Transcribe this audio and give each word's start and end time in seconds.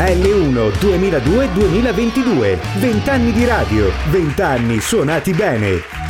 L1 0.00 0.70
2002-2022. 0.80 2.58
20 2.78 3.10
anni 3.10 3.32
di 3.32 3.44
radio, 3.44 3.92
20 4.10 4.40
anni 4.40 4.80
suonati 4.80 5.34
bene. 5.34 6.09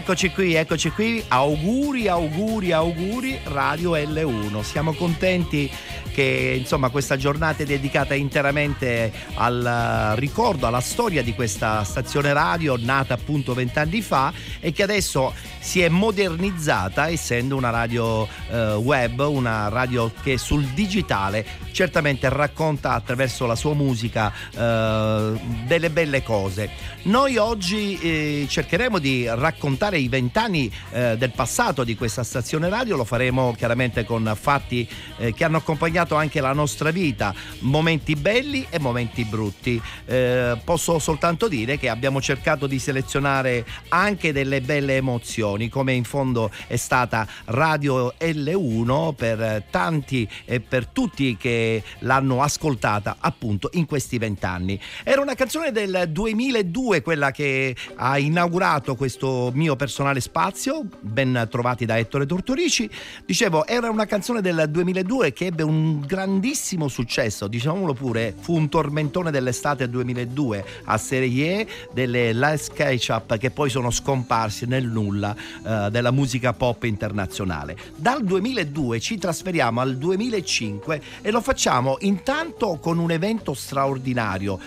Eccoci 0.00 0.30
qui, 0.30 0.54
eccoci 0.54 0.90
qui. 0.92 1.22
Auguri, 1.28 2.08
auguri, 2.08 2.72
auguri 2.72 3.38
Radio 3.44 3.94
L1. 3.94 4.62
Siamo 4.62 4.94
contenti 4.94 5.70
che 6.12 6.56
insomma 6.58 6.90
questa 6.90 7.16
giornata 7.16 7.62
è 7.62 7.66
dedicata 7.66 8.14
interamente 8.14 9.12
al 9.34 10.14
ricordo, 10.16 10.66
alla 10.66 10.80
storia 10.80 11.22
di 11.22 11.34
questa 11.34 11.84
stazione 11.84 12.32
radio 12.32 12.76
nata 12.78 13.14
appunto 13.14 13.54
vent'anni 13.54 14.02
fa 14.02 14.32
e 14.60 14.72
che 14.72 14.82
adesso 14.82 15.32
si 15.58 15.80
è 15.80 15.88
modernizzata 15.88 17.08
essendo 17.08 17.56
una 17.56 17.70
radio 17.70 18.26
eh, 18.50 18.74
web, 18.74 19.20
una 19.20 19.68
radio 19.68 20.10
che 20.22 20.38
sul 20.38 20.64
digitale 20.64 21.44
certamente 21.72 22.28
racconta 22.28 22.92
attraverso 22.92 23.46
la 23.46 23.54
sua 23.54 23.74
musica 23.74 24.32
eh, 24.52 25.40
delle 25.66 25.90
belle 25.90 26.22
cose. 26.22 26.70
Noi 27.02 27.36
oggi 27.36 27.98
eh, 27.98 28.46
cercheremo 28.48 28.98
di 28.98 29.26
raccontare 29.26 29.98
i 29.98 30.08
vent'anni 30.08 30.70
eh, 30.90 31.16
del 31.16 31.30
passato 31.30 31.84
di 31.84 31.94
questa 31.94 32.24
stazione 32.24 32.68
radio, 32.68 32.96
lo 32.96 33.04
faremo 33.04 33.54
chiaramente 33.56 34.04
con 34.04 34.36
fatti 34.38 34.88
eh, 35.18 35.32
che 35.32 35.44
hanno 35.44 35.58
accompagnato 35.58 35.99
anche 36.14 36.40
la 36.40 36.52
nostra 36.52 36.90
vita, 36.90 37.34
momenti 37.60 38.16
belli 38.16 38.66
e 38.70 38.78
momenti 38.78 39.24
brutti. 39.24 39.80
Eh, 40.06 40.58
posso 40.64 40.98
soltanto 40.98 41.48
dire 41.48 41.78
che 41.78 41.88
abbiamo 41.88 42.20
cercato 42.20 42.66
di 42.66 42.78
selezionare 42.78 43.64
anche 43.88 44.32
delle 44.32 44.60
belle 44.60 44.96
emozioni, 44.96 45.68
come 45.68 45.92
in 45.92 46.04
fondo 46.04 46.50
è 46.66 46.76
stata 46.76 47.26
Radio 47.46 48.14
L1 48.18 49.14
per 49.14 49.64
tanti 49.70 50.28
e 50.44 50.60
per 50.60 50.86
tutti 50.86 51.36
che 51.36 51.82
l'hanno 52.00 52.42
ascoltata 52.42 53.16
appunto 53.18 53.70
in 53.74 53.86
questi 53.86 54.18
vent'anni. 54.18 54.80
Era 55.04 55.20
una 55.20 55.34
canzone 55.34 55.72
del 55.72 56.06
2002, 56.08 57.02
quella 57.02 57.30
che 57.30 57.74
ha 57.96 58.18
inaugurato 58.18 58.94
questo 58.94 59.50
mio 59.54 59.76
personale 59.76 60.20
spazio, 60.20 60.84
ben 61.00 61.46
trovati 61.50 61.84
da 61.84 61.98
Ettore 61.98 62.26
Tortorici. 62.26 62.88
Dicevo, 63.24 63.66
era 63.66 63.90
una 63.90 64.06
canzone 64.06 64.40
del 64.40 64.66
2002 64.68 65.32
che 65.32 65.46
ebbe 65.46 65.62
un 65.62 65.89
grandissimo 65.98 66.86
successo, 66.86 67.48
diciamolo 67.48 67.92
pure, 67.92 68.32
fu 68.38 68.54
un 68.54 68.68
tormentone 68.68 69.32
dell'estate 69.32 69.88
2002 69.88 70.64
a 70.84 70.96
Serie 70.96 71.66
delle 71.92 72.32
Last 72.32 72.72
Catch 72.72 73.08
Up 73.10 73.36
che 73.36 73.50
poi 73.50 73.68
sono 73.68 73.90
scomparsi 73.90 74.66
nel 74.66 74.86
nulla 74.86 75.34
eh, 75.34 75.88
della 75.90 76.12
musica 76.12 76.52
pop 76.52 76.84
internazionale. 76.84 77.76
Dal 77.96 78.22
2002 78.22 79.00
ci 79.00 79.18
trasferiamo 79.18 79.80
al 79.80 79.96
2005 79.96 81.02
e 81.22 81.30
lo 81.30 81.40
facciamo 81.40 81.96
intanto 82.00 82.78
con 82.80 82.98
un 82.98 83.10
evento 83.10 83.54
straordinario 83.54 84.58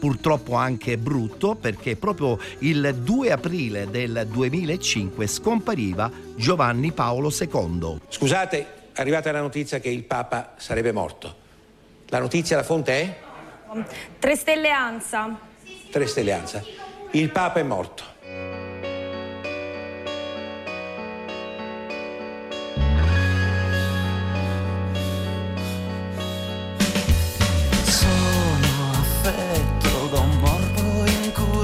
purtroppo 0.00 0.54
anche 0.54 0.96
brutto 0.96 1.54
perché 1.54 1.94
proprio 1.94 2.38
il 2.60 2.96
2 3.02 3.30
aprile 3.30 3.88
del 3.90 4.26
2005 4.28 5.26
scompariva 5.26 6.10
Giovanni 6.34 6.90
Paolo 6.90 7.30
II. 7.30 7.98
Scusate, 8.08 8.79
arrivata 8.94 9.32
la 9.32 9.40
notizia 9.40 9.78
che 9.78 9.88
il 9.88 10.04
Papa 10.04 10.54
sarebbe 10.56 10.92
morto. 10.92 11.34
La 12.06 12.18
notizia, 12.18 12.56
la 12.56 12.62
fonte 12.62 13.00
è? 13.00 13.16
Tre 14.18 14.36
Stelle 14.36 14.70
Ansa. 14.70 15.38
Tre 15.90 16.06
Stelle 16.06 16.32
Ansa. 16.32 16.62
Il 17.12 17.30
Papa 17.30 17.60
è 17.60 17.62
morto. 17.62 18.10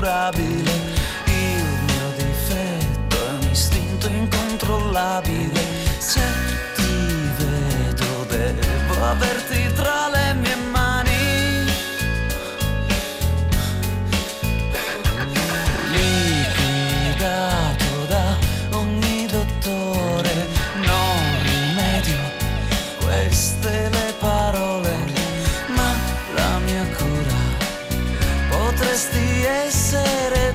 incurabile, 0.07 0.71
il 1.27 1.65
mio 1.87 2.11
difetto 2.17 3.17
è 3.17 3.33
un 3.33 3.49
istinto 3.51 4.09
incontrollabile. 4.09 5.46
dovresti 28.97 29.45
essere 29.45 30.46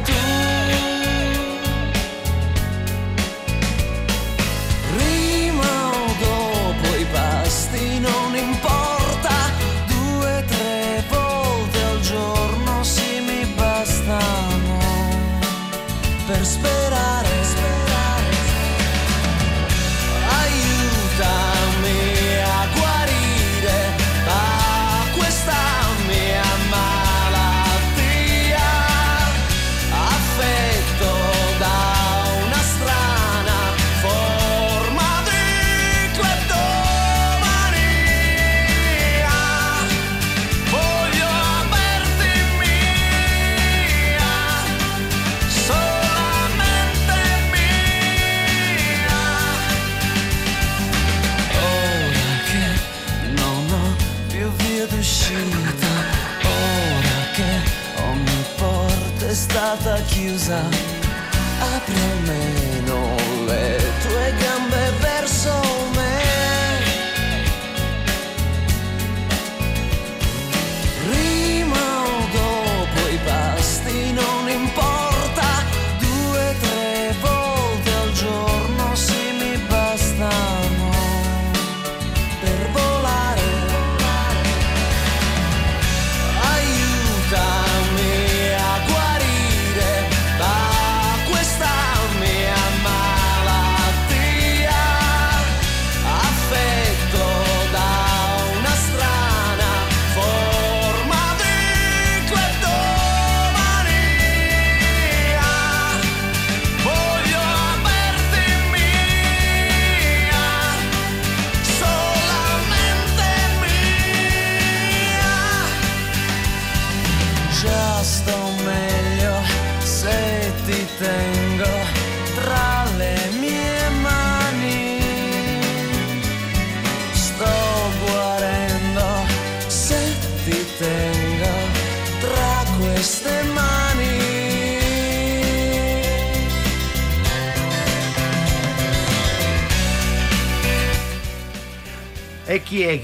The 59.72 59.96
accuser. 59.96 60.91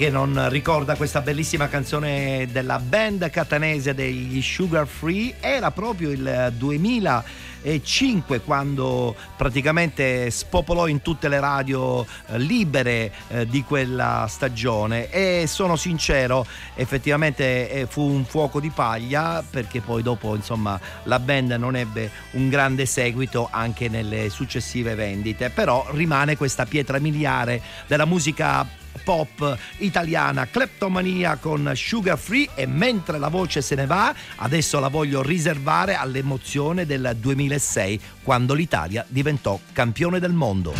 Che 0.08 0.14
non 0.14 0.48
ricorda 0.48 0.96
questa 0.96 1.20
bellissima 1.20 1.68
canzone 1.68 2.48
della 2.50 2.80
band 2.80 3.30
catanese 3.30 3.94
degli 3.94 4.42
Sugar 4.42 4.88
Free? 4.88 5.36
Era 5.42 5.72
proprio 5.72 6.12
il 6.12 6.54
2005 6.56 8.40
quando 8.40 9.14
praticamente 9.36 10.30
spopolò 10.32 10.88
in 10.88 11.02
tutte 11.02 11.28
le 11.28 11.42
radio 11.42 12.06
eh, 12.28 12.40
libere 12.40 13.12
eh, 13.28 13.48
di 13.48 13.64
quella 13.64 14.28
stagione 14.30 15.10
e 15.10 15.44
sono 15.46 15.76
sincero, 15.76 16.46
effettivamente 16.76 17.70
eh, 17.70 17.86
fu 17.86 18.04
un 18.04 18.24
fuoco 18.24 18.62
di 18.62 18.70
paglia 18.70 19.44
perché 19.44 19.82
poi 19.82 20.04
dopo 20.04 20.36
insomma 20.36 20.80
la 21.04 21.20
band 21.20 21.52
non 21.52 21.76
ebbe 21.76 22.10
un 22.32 22.48
grande 22.48 22.86
seguito 22.86 23.50
anche 23.52 23.90
nelle 23.90 24.30
successive 24.30 24.96
vendite, 24.96 25.50
però 25.50 25.86
rimane 25.92 26.38
questa 26.38 26.66
pietra 26.66 26.98
miliare 26.98 27.62
della 27.88 28.06
musica 28.06 28.86
pop 29.04 29.58
italiana 29.78 30.48
Kleptomania 30.48 31.38
con 31.38 31.72
Sugar 31.76 32.18
Free 32.18 32.50
e 32.56 32.66
mentre 32.66 33.18
la 33.18 33.30
voce 33.30 33.62
se 33.62 33.76
ne 33.76 33.86
va 33.86 34.14
adesso 34.38 34.80
la 34.80 34.88
voglio 34.90 35.22
riservare 35.22 35.96
all'emozione 35.96 36.86
del 36.86 37.16
2006 37.20 38.02
quando 38.24 38.54
l'Italia 38.54 39.06
diventò 39.08 39.60
campione 39.74 40.20
del 40.20 40.34
mondo. 40.34 40.74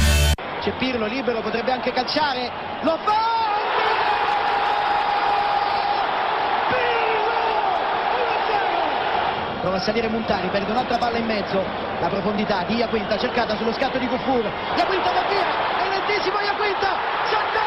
C'è 0.62 0.76
Pirlo 0.78 1.06
libero, 1.06 1.42
potrebbe 1.42 1.72
anche 1.72 1.94
calciare. 1.94 2.52
Lo 2.82 2.98
fa! 3.06 3.36
Pirlo! 6.70 7.32
1-0! 9.58 9.62
Prova 9.62 9.78
a 9.78 9.80
salire 9.80 10.10
Montari, 10.10 10.50
perde 10.50 10.72
un'altra 10.72 10.98
palla 10.98 11.18
in 11.18 11.26
mezzo. 11.26 11.64
La 12.02 12.10
profondità 12.10 12.64
di 12.68 12.76
Iaquinta 12.76 13.18
cercata 13.18 13.56
sullo 13.56 13.72
scatto 13.74 13.98
di 13.98 14.08
Cuffur. 14.08 14.44
Iaquinta 14.76 15.12
va 15.14 15.24
via! 15.30 15.86
È 15.86 15.90
lentissimo 15.90 16.40
Iaquinta! 16.40 16.98
Saltato! 17.30 17.67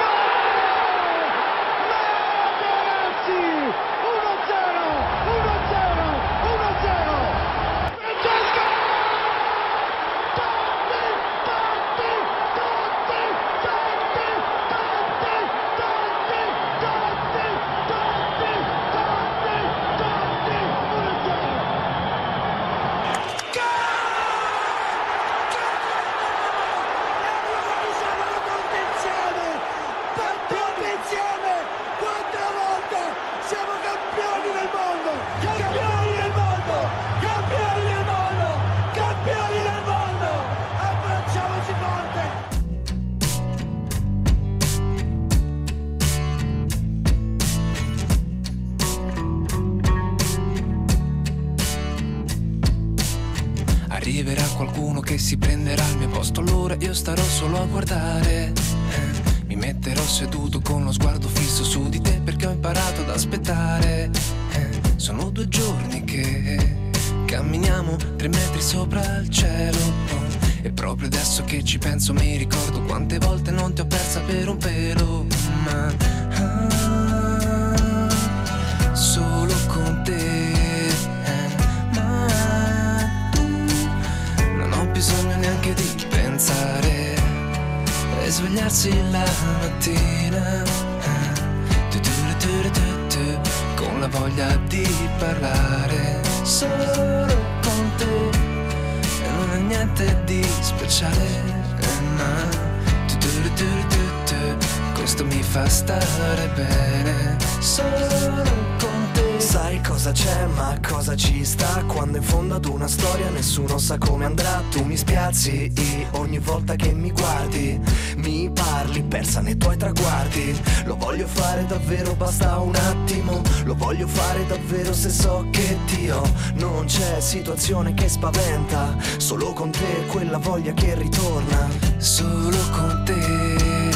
sa 113.91 113.97
come 113.97 114.25
andrà 114.25 114.63
Tu 114.69 114.83
mi 114.83 114.95
spiazzi 114.95 115.71
e 115.75 116.07
ogni 116.11 116.39
volta 116.39 116.75
che 116.75 116.93
mi 116.93 117.11
guardi 117.11 117.79
Mi 118.17 118.49
parli 118.53 119.03
persa 119.03 119.41
nei 119.41 119.57
tuoi 119.57 119.75
traguardi 119.75 120.57
Lo 120.85 120.95
voglio 120.95 121.27
fare 121.27 121.65
davvero 121.65 122.13
basta 122.15 122.57
un 122.59 122.75
attimo 122.75 123.41
Lo 123.65 123.75
voglio 123.75 124.07
fare 124.07 124.45
davvero 124.45 124.93
se 124.93 125.09
so 125.09 125.45
che 125.51 125.77
Dio 125.85 126.21
Non 126.53 126.85
c'è 126.85 127.19
situazione 127.19 127.93
che 127.93 128.07
spaventa 128.07 128.95
Solo 129.17 129.51
con 129.53 129.71
te 129.71 130.05
quella 130.07 130.37
voglia 130.37 130.73
che 130.73 130.95
ritorna 130.95 131.67
Solo 131.97 132.57
con 132.71 133.03
te. 133.05 133.89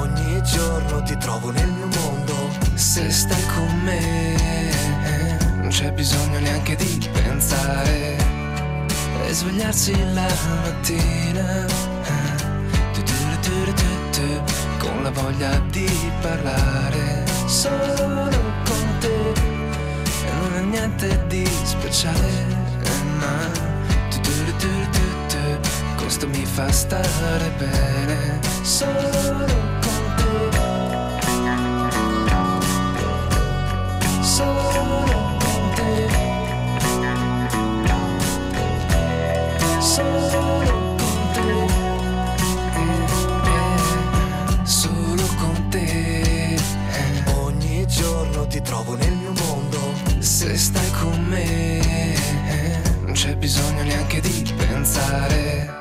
Ogni 0.00 0.42
giorno 0.42 1.02
ti 1.02 1.16
trovo 1.18 1.50
nel 1.50 1.70
mio 1.70 1.88
mondo 2.00 2.34
Se 2.74 3.10
stai 3.10 3.44
con 3.54 3.80
me 3.84 4.70
non 5.62 5.70
c'è 5.70 5.92
bisogno 5.92 6.38
neanche 6.40 6.74
di 6.76 7.08
pensare 7.12 8.41
svegliarsi 9.32 9.94
la 10.12 10.28
mattina. 10.62 11.66
Con 14.78 15.02
la 15.02 15.10
voglia 15.10 15.58
di 15.70 15.88
parlare. 16.20 17.24
Solo 17.46 18.28
con 18.64 18.98
te 19.00 19.32
e 19.32 20.32
non 20.40 20.54
è 20.54 20.60
niente 20.60 21.24
di 21.26 21.44
speciale 21.64 22.30
ma 23.18 23.50
questo 25.96 26.28
mi 26.28 26.44
fa 26.44 26.70
stare 26.70 27.50
bene. 27.58 28.40
Solo 28.62 29.81
trovo 48.62 48.94
nel 48.96 49.12
mio 49.12 49.32
mondo 49.32 49.78
se 50.18 50.56
stai 50.56 50.90
con 51.00 51.24
me 51.28 51.82
non 53.12 53.20
c'è 53.20 53.36
bisogno 53.36 53.82
neanche 53.82 54.20
di 54.20 54.54
pensare. 54.56 55.80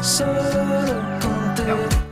Solo 0.00 1.02
con 1.20 1.52
te. 1.54 2.05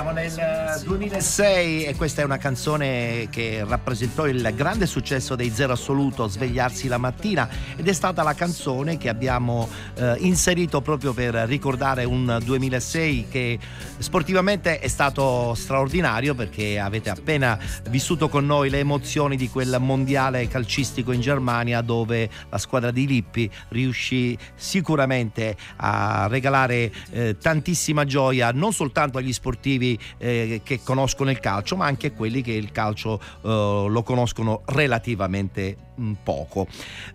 Siamo 0.00 0.14
nel 0.14 0.80
2006 0.82 1.84
e 1.84 1.94
questa 1.94 2.22
è 2.22 2.24
una 2.24 2.38
canzone 2.38 3.28
che 3.30 3.62
rappresentò 3.68 4.26
il 4.26 4.50
grande 4.56 4.86
successo 4.86 5.36
dei 5.36 5.50
Zero 5.50 5.74
Assoluto, 5.74 6.26
Svegliarsi 6.26 6.88
la 6.88 6.96
mattina, 6.96 7.46
ed 7.76 7.86
è 7.86 7.92
stata 7.92 8.22
la 8.22 8.32
canzone 8.32 8.96
che 8.96 9.10
abbiamo 9.10 9.68
eh, 9.96 10.16
inserito 10.20 10.80
proprio 10.80 11.12
per 11.12 11.34
ricordare 11.34 12.04
un 12.04 12.40
2006 12.42 13.26
che 13.28 13.58
sportivamente 13.98 14.78
è 14.78 14.88
stato 14.88 15.52
straordinario 15.52 16.34
perché 16.34 16.78
avete 16.78 17.10
appena 17.10 17.58
vissuto 17.90 18.30
con 18.30 18.46
noi 18.46 18.70
le 18.70 18.78
emozioni 18.78 19.36
di 19.36 19.50
quel 19.50 19.76
mondiale 19.80 20.48
calcistico 20.48 21.12
in 21.12 21.20
Germania 21.20 21.82
dove 21.82 22.30
la 22.48 22.56
squadra 22.56 22.90
di 22.90 23.06
Lippi 23.06 23.50
riuscì 23.68 24.36
sicuramente 24.54 25.54
a 25.76 26.26
regalare 26.30 26.90
eh, 27.10 27.36
tantissima 27.36 28.06
gioia 28.06 28.50
non 28.52 28.72
soltanto 28.72 29.18
agli 29.18 29.34
sportivi 29.34 29.88
eh, 30.18 30.60
che 30.62 30.80
conoscono 30.82 31.30
il 31.30 31.40
calcio, 31.40 31.76
ma 31.76 31.86
anche 31.86 32.12
quelli 32.12 32.42
che 32.42 32.52
il 32.52 32.72
calcio 32.72 33.20
eh, 33.20 33.86
lo 33.88 34.02
conoscono 34.02 34.62
relativamente 34.66 35.76
mh, 35.94 36.12
poco. 36.22 36.66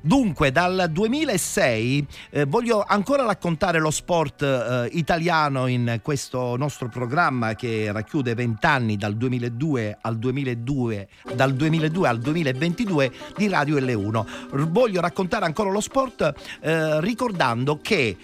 Dunque, 0.01 0.51
dal 0.51 0.87
2006 0.91 2.07
eh, 2.31 2.45
voglio 2.45 2.83
ancora 2.87 3.25
raccontare 3.25 3.79
lo 3.79 3.91
sport 3.91 4.41
eh, 4.41 4.89
italiano 4.93 5.67
in 5.67 5.99
questo 6.01 6.55
nostro 6.55 6.87
programma 6.89 7.55
che 7.55 7.91
racchiude 7.91 8.33
20 8.33 8.65
anni 8.65 8.97
dal 8.97 9.15
2002 9.15 9.97
al 10.01 10.17
2002, 10.17 11.07
dal 11.33 11.53
2002 11.53 12.07
al 12.07 12.19
2022 12.19 13.11
di 13.35 13.47
Radio 13.47 13.77
L1. 13.77 14.25
R- 14.51 14.67
voglio 14.67 15.01
raccontare 15.01 15.45
ancora 15.45 15.71
lo 15.71 15.81
sport 15.81 16.33
eh, 16.61 17.01
ricordando 17.01 17.79
che 17.81 18.17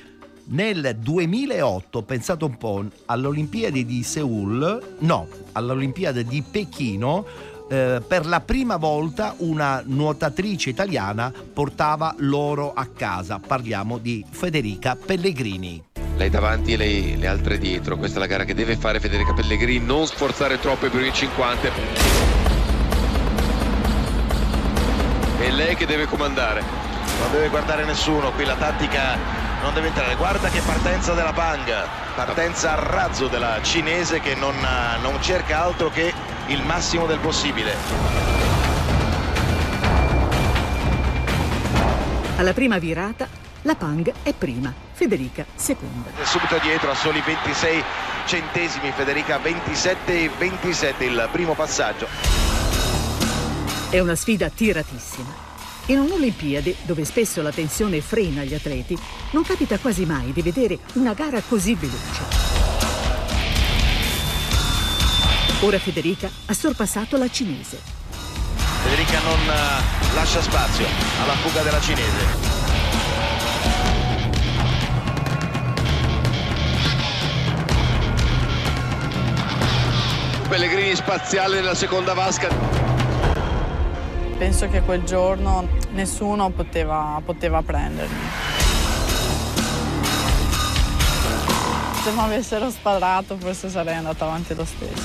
nel 0.46 0.98
2008, 1.00 2.02
pensate 2.02 2.44
un 2.44 2.58
po', 2.58 2.84
all'Olimpiade 3.06 3.86
di 3.86 4.04
Seoul, 4.04 4.96
no, 5.00 5.28
all'Olimpiade 5.54 6.24
di 6.24 6.42
Pechino, 6.42 7.26
eh, 7.70 8.02
per 8.06 8.26
la 8.26 8.42
prima 8.42 8.76
volta 8.76 9.34
una 9.38 9.82
nuotatrice 9.86 10.70
italiana 10.70 11.32
portava 11.54 12.14
l'oro 12.18 12.74
a 12.74 12.86
casa. 12.88 13.40
Parliamo 13.40 13.98
di 13.98 14.26
Federica 14.30 14.98
Pellegrini. 14.98 15.82
Lei 16.18 16.30
davanti 16.30 16.74
e 16.74 16.78
lei, 16.78 17.18
le 17.18 17.28
altre 17.28 17.58
dietro. 17.58 17.98
Questa 17.98 18.18
è 18.18 18.20
la 18.20 18.28
gara 18.28 18.44
che 18.44 18.54
deve 18.54 18.76
fare 18.76 19.00
Federica 19.00 19.34
Pellegrini. 19.34 19.86
Non 19.86 20.06
sforzare 20.06 20.60
troppo 20.60 20.86
i 20.86 20.90
primi 20.90 21.14
50. 21.14 21.70
È 25.40 25.50
lei 25.50 25.76
che 25.76 25.86
deve 25.86 26.06
comandare. 26.06 26.62
Non 27.22 27.32
deve 27.32 27.48
guardare 27.48 27.86
nessuno, 27.86 28.32
qui 28.32 28.44
la 28.44 28.56
tattica 28.56 29.41
non 29.62 29.74
deve 29.74 29.88
entrare. 29.88 30.16
Guarda 30.16 30.50
che 30.50 30.62
partenza 30.62 31.14
della 31.14 31.34
Bang, 31.34 31.72
partenza 32.16 32.74
a 32.74 32.76
razzo 32.76 33.28
della 33.28 33.60
cinese 33.62 34.20
che 34.20 34.36
non, 34.36 34.56
non 35.02 35.22
cerca 35.22 35.64
altro 35.64 35.90
che 35.90 36.14
il 36.48 36.62
massimo 36.64 37.06
del 37.06 37.20
possibile. 37.20 37.76
Alla 42.38 42.54
prima 42.54 42.80
virata, 42.80 43.28
la 43.64 43.76
Pang 43.76 44.12
è 44.24 44.34
prima, 44.34 44.74
Federica 44.94 45.46
seconda. 45.54 46.10
Subito 46.24 46.58
dietro 46.58 46.90
a 46.90 46.96
soli 46.96 47.22
26 47.22 47.84
centesimi, 48.26 48.92
Federica 48.92 49.38
27 49.38 50.24
e 50.24 50.30
27 50.36 51.06
il 51.06 51.30
primo 51.32 51.54
passaggio. 51.54 52.08
È 53.90 54.00
una 54.00 54.16
sfida 54.16 54.50
tiratissima. 54.50 55.51
In 55.88 56.00
un'Olimpiade, 56.00 56.76
dove 56.84 57.04
spesso 57.06 57.42
la 57.42 57.52
tensione 57.52 58.02
frena 58.02 58.44
gli 58.44 58.54
atleti, 58.54 58.98
non 59.32 59.44
capita 59.44 59.78
quasi 59.80 60.06
mai 60.06 60.32
di 60.32 60.42
vedere 60.42 60.80
una 60.94 61.14
gara 61.14 61.42
così 61.42 61.74
veloce. 61.74 62.50
Ora 65.62 65.80
Federica 65.80 66.30
ha 66.46 66.54
sorpassato 66.54 67.18
la 67.18 67.30
cinese. 67.30 67.80
Federica 68.84 69.20
non 69.20 69.40
uh, 69.40 70.16
lascia 70.16 70.42
spazio 70.42 70.86
alla 71.24 71.34
fuga 71.34 71.62
della 71.62 71.80
cinese. 71.80 72.60
Pellegrini 80.48 80.96
spaziale 80.96 81.62
nella 81.62 81.76
seconda 81.76 82.14
vasca. 82.14 82.81
Penso 84.42 84.68
che 84.70 84.82
quel 84.82 85.04
giorno 85.04 85.68
nessuno 85.92 86.50
poteva, 86.50 87.22
poteva 87.24 87.62
prendermi. 87.62 88.18
Se 92.04 92.12
mi 92.12 92.20
avessero 92.20 92.72
sparato 92.72 93.38
forse 93.38 93.70
sarei 93.70 93.98
andata 93.98 94.26
avanti 94.26 94.56
lo 94.56 94.66
stesso. 94.66 95.04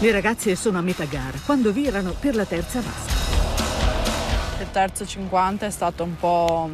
Le 0.00 0.10
ragazze 0.10 0.56
sono 0.56 0.78
a 0.78 0.80
metà 0.80 1.04
gara 1.04 1.38
quando 1.46 1.70
virano 1.70 2.10
per 2.10 2.34
la 2.34 2.44
terza 2.44 2.80
vasca. 2.80 4.62
Il 4.62 4.70
terzo 4.72 5.06
50 5.06 5.66
è 5.66 5.70
stato 5.70 6.02
un 6.02 6.16
po' 6.16 6.70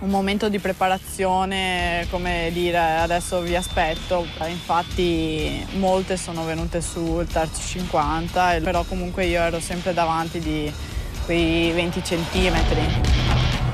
un 0.00 0.08
momento 0.08 0.48
di 0.48 0.58
preparazione, 0.58 2.06
come 2.10 2.50
dire 2.52 2.78
adesso 2.78 3.40
vi 3.40 3.54
aspetto. 3.54 4.26
Infatti 4.46 5.66
molte 5.72 6.16
sono 6.16 6.44
venute 6.44 6.80
sul 6.80 7.26
terzo 7.26 7.60
50, 7.60 8.60
però 8.62 8.82
comunque 8.84 9.24
io 9.26 9.40
ero 9.40 9.60
sempre 9.60 9.92
davanti 9.92 10.38
di 10.38 10.72
quei 11.24 11.70
20 11.72 12.04
centimetri. 12.04 12.80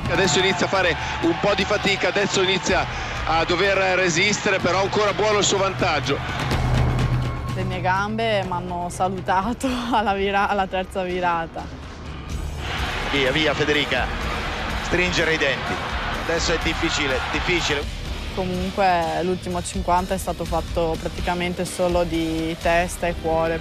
Adesso 0.09 0.39
inizia 0.39 0.65
a 0.65 0.69
fare 0.69 0.95
un 1.21 1.35
po' 1.39 1.53
di 1.53 1.63
fatica, 1.63 2.09
adesso 2.09 2.41
inizia 2.41 2.85
a 3.25 3.43
dover 3.45 3.77
resistere, 3.97 4.59
però 4.59 4.81
ancora 4.81 5.13
buono 5.13 5.39
il 5.39 5.43
suo 5.43 5.57
vantaggio. 5.57 6.17
le 7.55 7.63
mie 7.63 7.81
gambe 7.81 8.43
mi 8.43 8.51
hanno 8.51 8.87
salutato 8.89 9.67
alla, 9.91 10.13
vira- 10.13 10.47
alla 10.47 10.67
terza 10.67 11.03
virata. 11.03 11.63
Via, 13.11 13.31
via 13.31 13.53
Federica, 13.53 14.05
stringere 14.83 15.33
i 15.33 15.37
denti. 15.37 15.96
Adesso 16.27 16.51
è 16.51 16.57
difficile, 16.61 17.17
difficile. 17.31 17.81
Comunque 18.35 19.23
l'ultimo 19.23 19.63
50 19.63 20.13
è 20.13 20.17
stato 20.17 20.43
fatto 20.43 20.97
praticamente 20.99 21.63
solo 21.63 22.03
di 22.03 22.53
testa 22.61 23.07
e 23.07 23.15
cuore. 23.21 23.57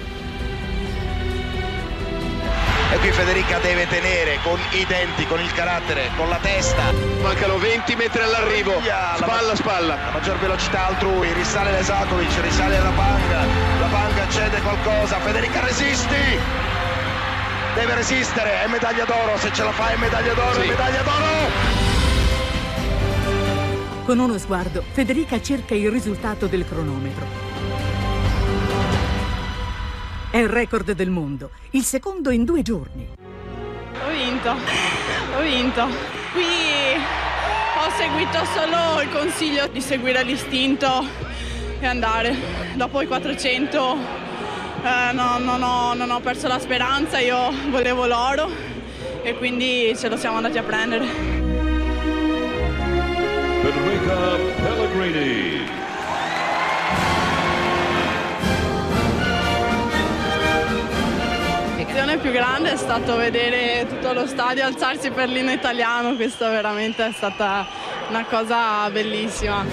E 2.90 2.98
qui 2.98 3.12
Federica 3.12 3.60
deve 3.60 3.86
tenere 3.86 4.40
con 4.42 4.58
i 4.72 4.84
denti, 4.84 5.24
con 5.28 5.40
il 5.40 5.52
carattere, 5.52 6.10
con 6.16 6.28
la 6.28 6.38
testa. 6.42 6.90
Mancano 7.22 7.56
20 7.56 7.94
metri 7.94 8.22
all'arrivo. 8.22 8.72
Spalla 9.16 9.52
a 9.52 9.56
spalla. 9.56 9.94
La 9.94 10.10
maggior 10.14 10.36
velocità 10.38 10.86
altrui, 10.88 11.32
risale 11.34 11.70
Lesakovic, 11.70 12.40
risale 12.40 12.80
la 12.80 12.90
Panga. 12.90 13.44
La 13.78 13.86
Panga 13.86 14.28
cede 14.28 14.60
qualcosa. 14.60 15.20
Federica 15.20 15.60
resisti! 15.60 16.38
Deve 17.76 17.94
resistere, 17.94 18.64
è 18.64 18.66
medaglia 18.66 19.04
d'oro, 19.04 19.36
se 19.38 19.52
ce 19.52 19.62
la 19.62 19.72
fa 19.72 19.90
è 19.90 19.96
medaglia 19.96 20.32
d'oro, 20.32 20.60
è 20.60 20.66
medaglia 20.66 21.02
d'oro! 21.02 21.75
Con 24.06 24.20
uno 24.20 24.38
sguardo, 24.38 24.84
Federica 24.92 25.42
cerca 25.42 25.74
il 25.74 25.90
risultato 25.90 26.46
del 26.46 26.64
cronometro. 26.64 27.26
È 30.30 30.36
il 30.38 30.48
record 30.48 30.92
del 30.92 31.10
mondo, 31.10 31.50
il 31.70 31.82
secondo 31.82 32.30
in 32.30 32.44
due 32.44 32.62
giorni. 32.62 33.08
Ho 33.18 34.10
vinto, 34.10 34.50
ho 34.50 35.42
vinto. 35.42 35.88
Qui 36.32 36.44
ho 36.44 37.90
seguito 37.96 38.44
solo 38.54 39.02
il 39.02 39.10
consiglio 39.10 39.66
di 39.66 39.80
seguire 39.80 40.22
l'istinto 40.22 41.04
e 41.80 41.84
andare. 41.84 42.36
Dopo 42.76 43.00
i 43.00 43.08
400 43.08 43.96
eh, 44.84 45.12
no- 45.14 45.38
non, 45.38 45.60
ho, 45.60 45.94
non 45.94 46.12
ho 46.12 46.20
perso 46.20 46.46
la 46.46 46.60
speranza, 46.60 47.18
io 47.18 47.50
volevo 47.70 48.06
l'oro 48.06 48.48
e 49.24 49.36
quindi 49.36 49.92
ce 49.96 50.08
lo 50.08 50.16
siamo 50.16 50.36
andati 50.36 50.58
a 50.58 50.62
prendere. 50.62 51.35
Federica 53.66 54.36
Pellegrini. 54.62 55.64
L'emozione 61.76 62.18
più 62.18 62.30
grande 62.30 62.72
è 62.72 62.76
stato 62.76 63.16
vedere 63.16 63.86
tutto 63.88 64.12
lo 64.12 64.26
stadio 64.26 64.64
alzarsi 64.64 65.10
per 65.10 65.28
l'inno 65.28 65.50
italiano, 65.50 66.14
questa 66.14 66.48
veramente 66.48 67.06
è 67.06 67.12
stata 67.12 67.66
una 68.08 68.24
cosa 68.26 68.88
bellissima. 68.90 69.64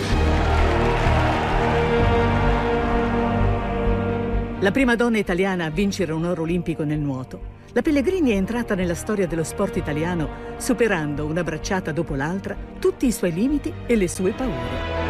La 4.60 4.72
prima 4.72 4.96
donna 4.96 5.20
italiana 5.20 5.66
a 5.66 5.70
vincere 5.70 6.14
un 6.14 6.26
oro 6.26 6.42
olimpico 6.42 6.84
nel 6.84 7.00
nuoto. 7.00 7.53
La 7.76 7.82
Pellegrini 7.82 8.30
è 8.30 8.36
entrata 8.36 8.76
nella 8.76 8.94
storia 8.94 9.26
dello 9.26 9.44
sport 9.44 9.78
italiano 9.78 10.54
superando 10.58 11.26
una 11.26 11.44
bracciata 11.44 11.92
dopo 11.92 12.14
l'altra 12.14 12.56
tutti 12.80 13.08
i 13.08 13.12
suoi 13.12 13.34
limiti 13.34 13.74
e 13.88 13.96
le 13.96 14.08
sue 14.08 14.32
paure. 14.32 15.02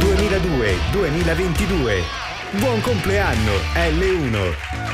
...2002-2022. 0.00 2.02
Buon 2.58 2.80
compleanno 2.80 3.52
L1. 3.74 4.85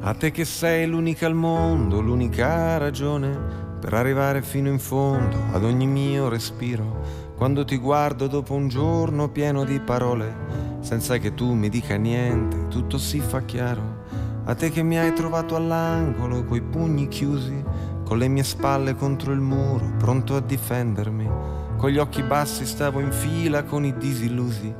A 0.00 0.14
te 0.14 0.30
che 0.30 0.44
sei 0.44 0.86
l'unica 0.86 1.26
al 1.26 1.34
mondo, 1.34 2.00
l'unica 2.00 2.78
ragione 2.78 3.36
per 3.80 3.94
arrivare 3.94 4.42
fino 4.42 4.68
in 4.68 4.78
fondo 4.78 5.36
ad 5.52 5.64
ogni 5.64 5.88
mio 5.88 6.28
respiro. 6.28 7.04
Quando 7.36 7.64
ti 7.64 7.76
guardo 7.78 8.28
dopo 8.28 8.54
un 8.54 8.68
giorno 8.68 9.28
pieno 9.28 9.64
di 9.64 9.80
parole, 9.80 10.32
senza 10.80 11.16
che 11.18 11.34
tu 11.34 11.52
mi 11.52 11.68
dica 11.68 11.96
niente, 11.96 12.68
tutto 12.68 12.96
si 12.96 13.18
fa 13.18 13.42
chiaro. 13.42 14.06
A 14.44 14.54
te 14.54 14.70
che 14.70 14.84
mi 14.84 14.98
hai 14.98 15.12
trovato 15.12 15.56
all'angolo, 15.56 16.44
coi 16.44 16.62
pugni 16.62 17.08
chiusi, 17.08 17.62
con 18.04 18.18
le 18.18 18.28
mie 18.28 18.44
spalle 18.44 18.94
contro 18.94 19.32
il 19.32 19.40
muro, 19.40 19.94
pronto 19.98 20.36
a 20.36 20.40
difendermi. 20.40 21.28
Con 21.76 21.90
gli 21.90 21.98
occhi 21.98 22.22
bassi 22.22 22.64
stavo 22.66 23.00
in 23.00 23.10
fila 23.10 23.64
con 23.64 23.84
i 23.84 23.96
disillusi. 23.98 24.72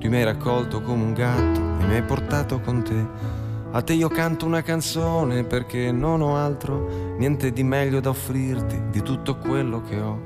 Tu 0.00 0.08
mi 0.08 0.16
hai 0.16 0.24
raccolto 0.24 0.82
come 0.82 1.04
un 1.04 1.12
gatto 1.12 1.60
e 1.80 1.86
mi 1.86 1.94
hai 1.94 2.02
portato 2.02 2.60
con 2.60 2.82
te. 2.82 3.42
A 3.74 3.82
te 3.82 3.92
io 3.92 4.08
canto 4.08 4.46
una 4.46 4.62
canzone 4.62 5.42
perché 5.42 5.90
non 5.90 6.20
ho 6.20 6.36
altro, 6.36 7.16
niente 7.18 7.52
di 7.52 7.64
meglio 7.64 7.98
da 7.98 8.10
offrirti 8.10 8.82
di 8.92 9.02
tutto 9.02 9.36
quello 9.36 9.82
che 9.82 9.98
ho. 9.98 10.20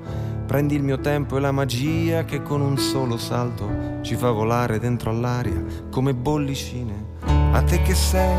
Prendi 0.47 0.75
il 0.75 0.83
mio 0.83 0.99
tempo 0.99 1.39
e 1.39 1.41
la 1.41 1.51
magia 1.51 2.27
che 2.27 2.43
con 2.43 2.61
un 2.61 2.77
solo 2.77 3.17
salto 3.17 4.01
ci 4.03 4.17
fa 4.17 4.33
volare 4.33 4.79
dentro 4.79 5.09
all'aria 5.09 5.65
come 5.91 6.13
bollicine. 6.13 7.07
A 7.53 7.63
te 7.63 7.81
che 7.81 7.95
sei, 7.95 8.37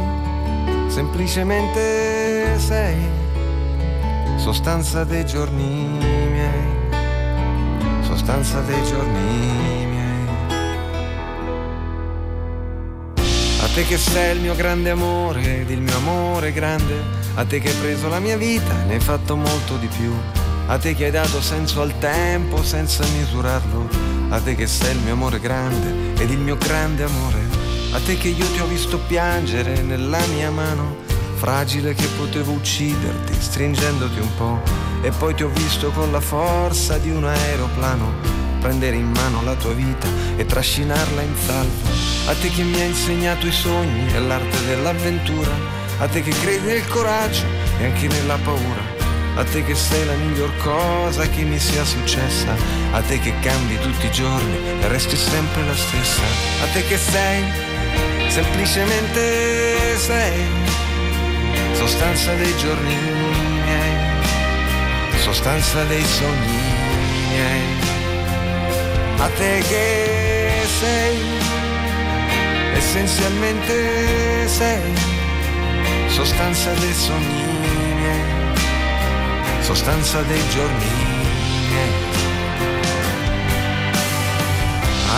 semplicemente 0.89 2.59
sei, 2.59 2.97
sostanza 4.35 5.03
dei 5.05 5.25
giorni 5.25 5.87
miei, 6.29 6.67
sostanza 8.01 8.61
dei 8.61 8.83
giorni 8.83 9.19
miei. 9.19 9.78
Te 13.79 13.85
che 13.85 13.97
sei 13.97 14.35
il 14.35 14.41
mio 14.41 14.55
grande 14.55 14.89
amore 14.89 15.61
ed 15.61 15.69
il 15.69 15.79
mio 15.79 15.95
amore 15.95 16.51
grande, 16.51 17.01
a 17.35 17.45
te 17.45 17.59
che 17.59 17.69
hai 17.69 17.75
preso 17.75 18.09
la 18.09 18.19
mia 18.19 18.35
vita 18.35 18.73
e 18.81 18.85
ne 18.85 18.93
hai 18.95 18.99
fatto 18.99 19.37
molto 19.37 19.77
di 19.77 19.87
più, 19.87 20.13
a 20.65 20.77
te 20.77 20.93
che 20.93 21.05
hai 21.05 21.11
dato 21.11 21.39
senso 21.39 21.81
al 21.81 21.97
tempo 21.97 22.61
senza 22.61 23.05
misurarlo, 23.05 23.87
a 24.31 24.41
te 24.41 24.55
che 24.55 24.67
sei 24.67 24.95
il 24.95 25.01
mio 25.01 25.13
amore 25.13 25.39
grande 25.39 26.21
ed 26.21 26.29
il 26.29 26.39
mio 26.39 26.57
grande 26.57 27.03
amore, 27.03 27.39
a 27.93 28.01
te 28.01 28.17
che 28.17 28.27
io 28.27 28.45
ti 28.51 28.59
ho 28.59 28.65
visto 28.65 28.99
piangere 28.99 29.81
nella 29.81 30.19
mia 30.35 30.51
mano, 30.51 30.97
fragile 31.35 31.93
che 31.93 32.07
potevo 32.17 32.51
ucciderti 32.51 33.33
stringendoti 33.39 34.19
un 34.19 34.35
po', 34.35 34.61
e 35.01 35.11
poi 35.11 35.33
ti 35.35 35.43
ho 35.43 35.49
visto 35.53 35.89
con 35.91 36.11
la 36.11 36.19
forza 36.19 36.97
di 36.97 37.11
un 37.11 37.23
aeroplano 37.23 38.48
prendere 38.59 38.95
in 38.97 39.09
mano 39.11 39.41
la 39.43 39.55
tua 39.55 39.73
vita 39.73 40.07
e 40.35 40.45
trascinarla 40.45 41.21
in 41.21 41.35
salvo. 41.45 41.89
A 42.27 42.35
te 42.35 42.49
che 42.49 42.61
mi 42.63 42.79
hai 42.79 42.89
insegnato 42.89 43.47
i 43.47 43.51
sogni 43.51 44.13
e 44.13 44.19
l'arte 44.19 44.65
dell'avventura, 44.65 45.51
a 45.99 46.07
te 46.07 46.21
che 46.21 46.31
credi 46.31 46.67
nel 46.67 46.87
coraggio 46.87 47.43
e 47.79 47.85
anche 47.85 48.07
nella 48.07 48.37
paura. 48.37 48.97
A 49.35 49.43
te 49.45 49.63
che 49.63 49.73
sei 49.73 50.05
la 50.05 50.13
miglior 50.13 50.51
cosa 50.57 51.27
che 51.29 51.43
mi 51.43 51.59
sia 51.59 51.85
successa, 51.85 52.53
a 52.91 53.01
te 53.01 53.19
che 53.19 53.33
cambi 53.39 53.79
tutti 53.79 54.05
i 54.05 54.11
giorni 54.11 54.57
e 54.81 54.87
resti 54.89 55.15
sempre 55.15 55.63
la 55.63 55.75
stessa, 55.75 56.21
a 56.63 56.67
te 56.73 56.83
che 56.85 56.97
sei, 56.97 57.43
semplicemente 58.27 59.97
sei, 59.97 60.43
sostanza 61.73 62.33
dei 62.33 62.57
giorni 62.57 62.95
miei, 63.63 63.97
sostanza 65.21 65.83
dei 65.83 66.03
sogni 66.03 66.57
miei 67.29 67.98
a 69.21 69.27
te 69.29 69.63
che 69.67 70.49
sei, 70.79 71.17
essenzialmente 72.73 74.47
sei, 74.47 74.93
sostanza 76.07 76.71
dei 76.73 76.93
sogni 76.93 77.43
miei, 77.95 78.53
sostanza 79.61 80.21
dei 80.21 80.47
giorni. 80.49 81.07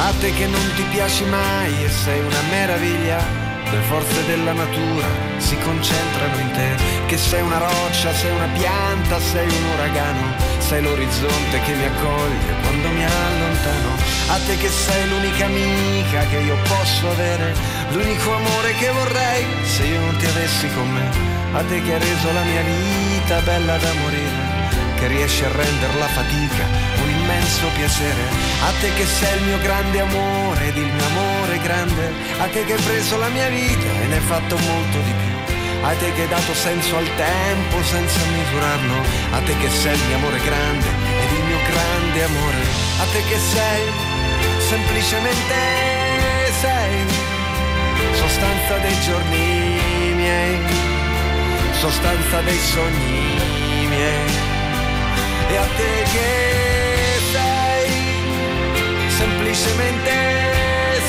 A 0.03 0.13
te 0.19 0.33
che 0.33 0.47
non 0.47 0.71
ti 0.75 0.83
piaci 0.89 1.23
mai 1.25 1.83
e 1.83 1.89
sei 1.89 2.19
una 2.19 2.41
meraviglia, 2.49 3.40
le 3.71 3.81
forze 3.87 4.25
della 4.25 4.51
natura 4.51 5.07
si 5.37 5.57
concentrano 5.57 6.39
in 6.39 6.51
te, 6.51 6.69
che 7.07 7.17
sei 7.17 7.41
una 7.41 7.57
roccia, 7.57 8.13
sei 8.13 8.31
una 8.31 8.47
pianta, 8.47 9.19
sei 9.19 9.47
un 9.47 9.65
uragano, 9.75 10.35
sei 10.59 10.81
l'orizzonte 10.81 11.59
che 11.61 11.73
mi 11.73 11.85
accoglie 11.85 12.51
quando 12.61 12.89
mi 12.89 13.03
allontano. 13.05 13.89
A 14.27 14.37
te 14.45 14.57
che 14.57 14.69
sei 14.69 15.07
l'unica 15.09 15.45
amica 15.45 16.25
che 16.27 16.37
io 16.37 16.57
posso 16.67 17.09
avere, 17.09 17.53
l'unico 17.91 18.33
amore 18.33 18.73
che 18.73 18.89
vorrei 18.91 19.45
se 19.63 19.85
io 19.85 19.99
non 20.01 20.17
ti 20.17 20.25
avessi 20.25 20.67
con 20.73 20.89
me. 20.91 21.09
A 21.53 21.63
te 21.63 21.81
che 21.81 21.93
hai 21.93 21.99
reso 21.99 22.31
la 22.31 22.43
mia 22.43 22.61
vita 22.61 23.39
bella 23.41 23.77
da 23.77 23.93
morire, 23.93 24.69
che 24.95 25.07
riesci 25.07 25.43
a 25.43 25.51
rendere 25.51 25.97
la 25.97 26.07
fatica 26.07 26.90
immenso 27.21 27.67
piacere. 27.75 28.23
A 28.67 28.71
te 28.79 28.93
che 28.93 29.05
sei 29.05 29.37
il 29.37 29.43
mio 29.43 29.59
grande 29.59 29.99
amore 29.99 30.67
ed 30.67 30.77
il 30.77 30.91
mio 30.91 31.05
amore 31.05 31.59
grande, 31.59 32.11
a 32.39 32.45
te 32.47 32.65
che 32.65 32.73
hai 32.73 32.81
preso 32.81 33.17
la 33.17 33.29
mia 33.29 33.49
vita 33.49 33.89
e 34.01 34.07
ne 34.07 34.15
hai 34.15 34.21
fatto 34.21 34.57
molto 34.57 34.97
di 35.05 35.13
più. 35.21 35.29
a 35.83 35.93
te 35.95 36.13
che 36.13 36.21
hai 36.21 36.27
dato 36.27 36.53
senso 36.53 36.97
al 36.97 37.09
tempo 37.15 37.83
senza 37.83 38.19
misurarlo, 38.25 38.97
a 39.31 39.39
te 39.39 39.57
che 39.57 39.69
sei 39.69 39.95
il 39.95 40.03
mio 40.07 40.15
amore 40.17 40.39
grande 40.39 40.87
ed 41.23 41.31
il 41.31 41.43
mio 41.43 41.59
grande 41.69 42.23
amore, 42.23 42.61
a 43.01 43.05
te 43.11 43.23
che 43.29 43.39
sei 43.39 43.83
semplicemente 44.69 45.55
sei. 46.61 47.29
Sostanza 48.13 48.77
dei 48.77 48.99
giorni 49.01 50.13
miei, 50.15 50.59
sostanza 51.79 52.41
dei 52.41 52.57
sogni 52.57 53.87
miei, 53.87 54.31
e 55.49 55.57
a 55.57 55.67
te 55.75 56.03
che 56.11 56.80
semplicemente 59.53 60.11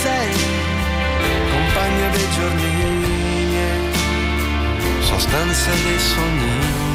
sei 0.02 0.32
compagna 1.50 2.08
dei 2.08 2.30
giorni 2.30 2.70
sostanza 5.00 5.70
dei 5.70 5.98
sogni. 5.98 6.90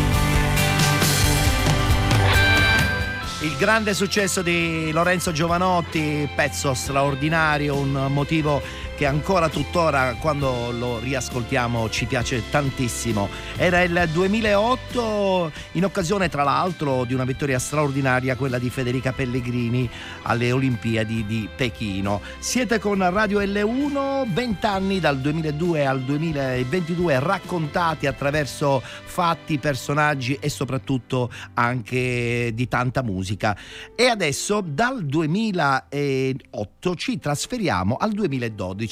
Il 3.41 3.55
grande 3.55 3.93
successo 3.93 4.41
di 4.41 4.91
Lorenzo 4.91 5.31
Giovanotti, 5.31 6.29
pezzo 6.35 6.73
straordinario, 6.73 7.75
un 7.75 8.07
motivo 8.09 8.61
che 8.97 9.05
ancora 9.05 9.47
tuttora 9.47 10.15
quando 10.19 10.71
lo 10.71 10.97
riascoltiamo 10.97 11.87
ci 11.87 12.05
piace 12.05 12.41
tantissimo. 12.49 13.29
Era 13.55 13.83
il 13.83 14.09
2008 14.11 15.51
in 15.73 15.85
occasione 15.85 16.29
tra 16.29 16.41
l'altro 16.41 17.03
di 17.03 17.13
una 17.13 17.23
vittoria 17.23 17.59
straordinaria, 17.59 18.35
quella 18.35 18.57
di 18.57 18.71
Federica 18.71 19.11
Pellegrini 19.11 19.87
alle 20.23 20.51
Olimpiadi 20.51 21.27
di 21.27 21.47
Pechino. 21.55 22.21
Siete 22.39 22.79
con 22.79 23.07
Radio 23.11 23.39
L1, 23.39 24.33
20 24.33 24.65
anni 24.65 24.99
dal 24.99 25.19
2002 25.19 25.85
al 25.85 26.01
2022 26.01 27.19
raccontati 27.19 28.07
attraverso 28.07 28.81
fatti, 28.81 29.59
personaggi 29.59 30.39
e 30.41 30.49
soprattutto 30.49 31.29
anche 31.53 32.49
di 32.51 32.67
tanta 32.67 33.03
musica. 33.03 33.55
E 33.95 34.07
adesso 34.07 34.61
dal 34.65 35.05
2008 35.05 36.95
ci 36.95 37.19
trasferiamo 37.19 37.95
al 37.95 38.11
2012 38.11 38.85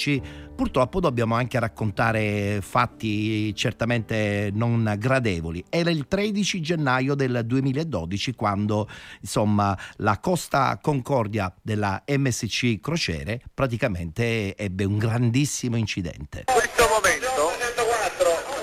purtroppo 0.56 1.00
dobbiamo 1.00 1.36
anche 1.36 1.60
raccontare 1.60 2.60
fatti 2.62 3.54
certamente 3.56 4.50
non 4.54 4.96
gradevoli. 4.98 5.64
Era 5.70 5.90
il 5.90 6.08
13 6.08 6.62
gennaio 6.62 7.16
del 7.16 7.42
2012 7.46 8.34
quando 8.36 8.88
insomma 9.22 9.78
la 9.98 10.20
Costa 10.20 10.78
Concordia 10.82 11.54
della 11.62 12.04
MSC 12.08 12.80
Crociere 12.80 13.42
praticamente 13.54 14.56
ebbe 14.56 14.84
un 14.84 14.98
grandissimo 14.98 15.78
incidente. 15.78 16.46
In 16.48 16.54
questo 16.54 16.88
momento 16.88 17.52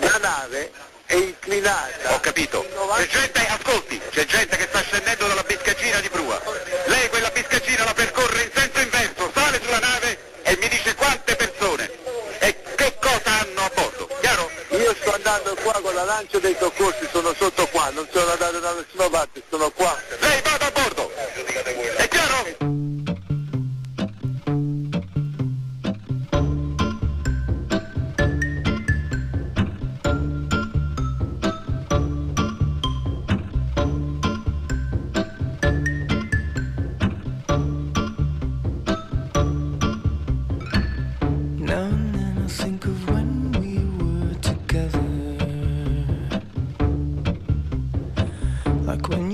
la 0.01 0.19
nave 0.19 0.71
è 1.07 1.15
inclinata. 1.15 2.15
Ho 2.15 2.21
capito. 2.21 2.65
C'è 2.97 3.07
gente, 3.07 3.47
ascolti, 3.47 4.01
c'è 4.11 4.25
gente 4.25 4.57
che 4.57 4.67
sta 4.69 4.81
scendendo 4.81 5.27
dalla 5.27 5.43
biscaggina 5.43 6.01
di 6.01 6.09
prua. 6.09 6.41
Lei 6.87 7.09
quella 7.09 7.31
biscaggina 7.31 7.85
la 7.85 7.95
percorre 7.95 8.43
in 8.45 8.51
senso 8.55 8.72
qua 15.63 15.81
con 15.81 15.95
la 15.95 16.05
lancia 16.05 16.39
dei 16.39 16.57
soccorsi, 16.59 17.09
sono 17.11 17.33
sotto 17.39 17.67
qua, 17.69 17.91
non 17.91 18.07
sono 18.13 18.31
andato 18.31 18.59
da 18.59 18.73
nessuna 18.75 19.09
parte, 19.09 19.43
sono 19.49 19.71
qua. 19.71 19.97
Lei 20.19 20.43
vada 20.43 20.67
a 20.67 20.71
bordo! 20.71 21.11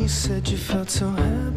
Said 0.09 0.49
you 0.49 0.57
felt 0.57 0.89
so 0.89 1.11
happy 1.11 1.48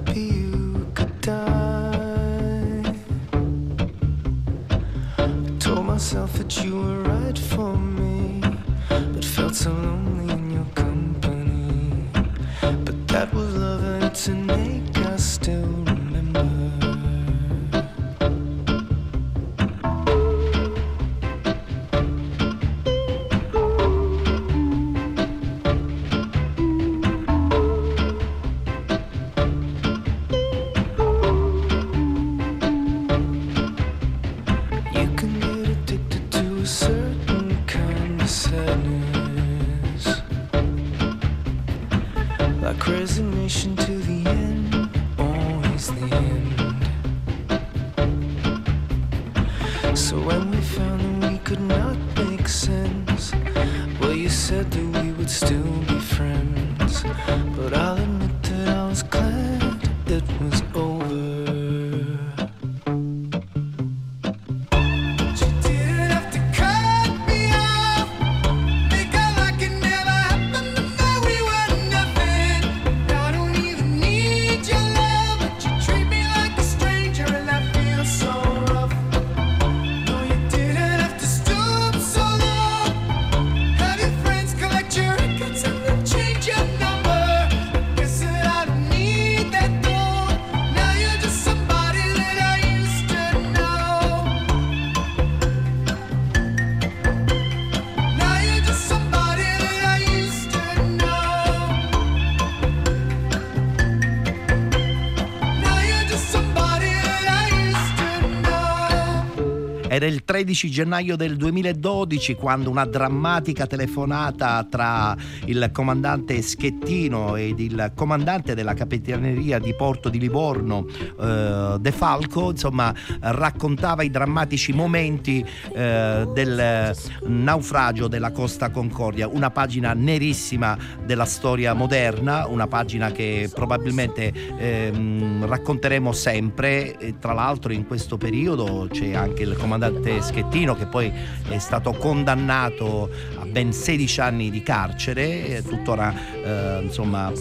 13 110.42 110.72
gennaio 110.72 111.16
del 111.16 111.38
2012 111.38 112.34
quando 112.34 112.72
una 112.72 112.86
drammatica 112.86 113.68
telefonata 113.68 114.66
tra 114.68 115.16
il 115.46 115.70
comandante 115.72 116.42
Schettino 116.42 117.36
ed 117.36 117.60
il 117.60 117.92
comandante 117.94 118.56
della 118.56 118.74
capitaneria 118.74 119.60
di 119.60 119.76
Porto 119.76 120.10
di 120.10 120.18
Livorno, 120.18 120.88
eh, 120.88 121.76
De 121.80 121.92
Falco, 121.92 122.50
insomma, 122.50 122.92
raccontava 123.20 124.02
i 124.02 124.10
drammatici 124.10 124.74
momenti 124.74 125.46
eh, 125.76 126.28
del 126.34 126.98
naufragio 127.28 128.08
della 128.08 128.32
Costa 128.32 128.72
Concordia, 128.72 129.28
una 129.28 129.52
pagina 129.52 129.94
nerissima 129.94 130.76
della 131.06 131.26
storia 131.26 131.74
moderna, 131.74 132.48
una 132.48 132.66
pagina 132.66 133.12
che 133.12 133.48
probabilmente 133.54 134.34
ehm, 134.58 135.46
racconteremo 135.46 136.12
sempre. 136.12 136.98
E 136.98 137.20
tra 137.20 137.34
l'altro 137.34 137.72
in 137.74 137.86
questo 137.86 138.18
periodo 138.18 138.88
c'è 138.90 139.14
anche 139.14 139.44
il 139.44 139.56
comandante 139.56 140.22
Schettino 140.32 140.76
che 140.76 140.86
poi 140.86 141.12
è 141.50 141.58
stato 141.58 141.92
condannato 141.92 143.10
a 143.38 143.46
ben 143.46 143.74
16 143.74 144.22
anni 144.22 144.50
di 144.50 144.64
carcere, 144.64 145.62
tuttora 145.68 146.14
eh, 146.42 146.80
insomma 146.84 147.32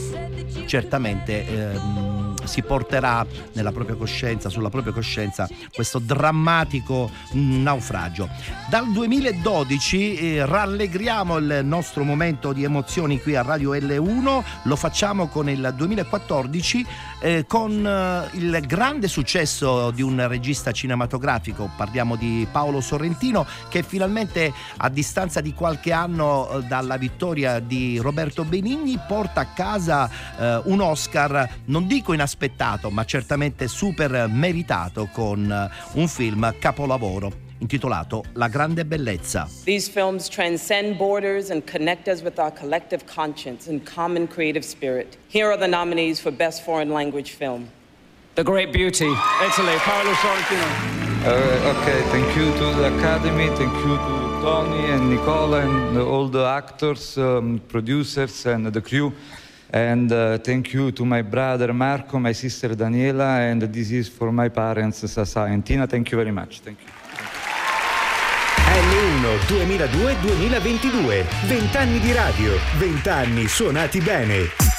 certamente 0.67 1.47
ehm, 1.47 2.20
si 2.45 2.63
porterà 2.63 3.25
nella 3.53 3.73
propria 3.73 3.97
coscienza, 3.97 4.49
sulla 4.49 4.71
propria 4.71 4.93
coscienza, 4.93 5.49
questo 5.73 5.99
drammatico 5.99 7.11
mm, 7.35 7.63
naufragio. 7.63 8.29
Dal 8.69 8.91
2012 8.91 10.17
eh, 10.17 10.47
rallegriamo 10.47 11.37
il 11.37 11.61
nostro 11.65 12.05
momento 12.05 12.53
di 12.53 12.65
emozioni 12.65 13.21
qui 13.21 13.37
a 13.37 13.43
Radio 13.43 13.75
L1, 13.75 14.43
lo 14.65 14.77
facciamo 14.77 15.29
con 15.29 15.49
il 15.49 15.73
2014 15.77 16.87
eh, 17.21 17.45
con 17.47 17.87
eh, 17.87 18.37
il 18.37 18.63
grande 18.67 19.09
successo 19.09 19.91
di 19.91 20.03
un 20.03 20.27
regista 20.27 20.73
cinematografico, 20.73 21.71
parliamo 21.77 22.17
di 22.17 22.47
Paolo 22.51 22.81
Sorrentino 22.81 23.47
che 23.69 23.83
finalmente 23.83 24.53
a 24.79 24.89
distanza 24.89 25.41
di 25.41 25.53
qualche 25.53 25.93
anno 25.93 26.51
eh, 26.51 26.63
dalla 26.63 26.97
vittoria 26.97 27.59
di 27.59 27.99
Roberto 27.99 28.45
Benigni 28.45 28.99
porta 29.07 29.41
a 29.41 29.47
casa 29.47 30.09
eh, 30.39 30.61
un 30.65 30.81
Oscar, 30.81 31.49
non 31.67 31.87
dico 31.87 32.13
inaspettato, 32.31 32.91
ma 32.91 33.05
certamente 33.05 33.67
super 33.67 34.29
meritato 34.29 35.09
con 35.13 35.51
eh, 35.51 35.99
un 35.99 36.07
film 36.07 36.55
capolavoro 36.59 37.49
intitolato 37.59 38.25
La 38.35 38.49
grande 38.49 38.85
bellezza. 38.85 39.49
These 39.65 39.91
films 39.91 40.29
transcend 40.29 40.97
borders 40.97 41.51
and 41.51 41.63
connect 41.65 42.09
us 42.09 42.23
with 42.23 42.39
our 42.39 42.53
collective 42.53 43.05
conscience 43.05 43.69
and 43.69 43.83
common 43.85 44.27
creative 44.29 44.65
spirit. 44.65 45.19
Here 45.29 45.47
are 45.47 45.59
the 45.59 45.67
nominees 45.69 46.21
for 46.21 46.33
Best 46.33 46.63
Foreign 46.63 46.91
Language 46.91 47.33
Film. 47.33 47.69
The 48.35 48.45
Great 48.45 48.73
Beauty, 48.73 49.13
Italy, 49.43 49.77
Paolo 49.79 50.15
Sorrentino. 50.15 51.01
Uh, 51.23 51.75
okay, 51.77 52.01
thank 52.11 52.35
you 52.35 52.51
to 52.53 52.73
the 52.77 52.97
Academy, 52.97 53.49
thank 53.49 53.75
you 53.85 53.97
to 53.97 54.41
Tony 54.41 54.87
and 54.87 55.11
Nicola 55.11 55.61
and 55.61 55.99
all 55.99 56.29
the 56.29 56.47
actors, 56.47 57.19
um, 57.19 57.61
producers, 57.69 58.47
and 58.47 58.73
the 58.73 58.81
crew. 58.81 59.13
And 59.73 60.11
uh, 60.11 60.39
thank 60.39 60.73
you 60.73 60.91
to 60.93 61.05
my 61.05 61.23
brother 61.23 61.73
Marco, 61.73 62.19
my 62.19 62.33
sister 62.33 62.75
Daniela, 62.75 63.39
and 63.51 63.63
this 63.63 63.93
is 63.93 64.09
for 64.09 64.33
my 64.33 64.49
parents, 64.49 65.09
Sasa 65.09 65.43
and 65.43 65.65
Tina. 65.65 65.87
Thank 65.87 66.11
you 66.11 66.19
very 66.19 66.33
much. 66.33 66.61
Thank 66.61 66.79
you. 66.81 66.89
L1 68.71 69.39
2002-2022. 69.47 71.25
20 71.47 71.77
anni 71.77 71.99
di 72.01 72.13
radio, 72.13 72.57
20 72.79 73.09
anni 73.09 73.47
suonati 73.47 74.01
bene. 74.01 74.70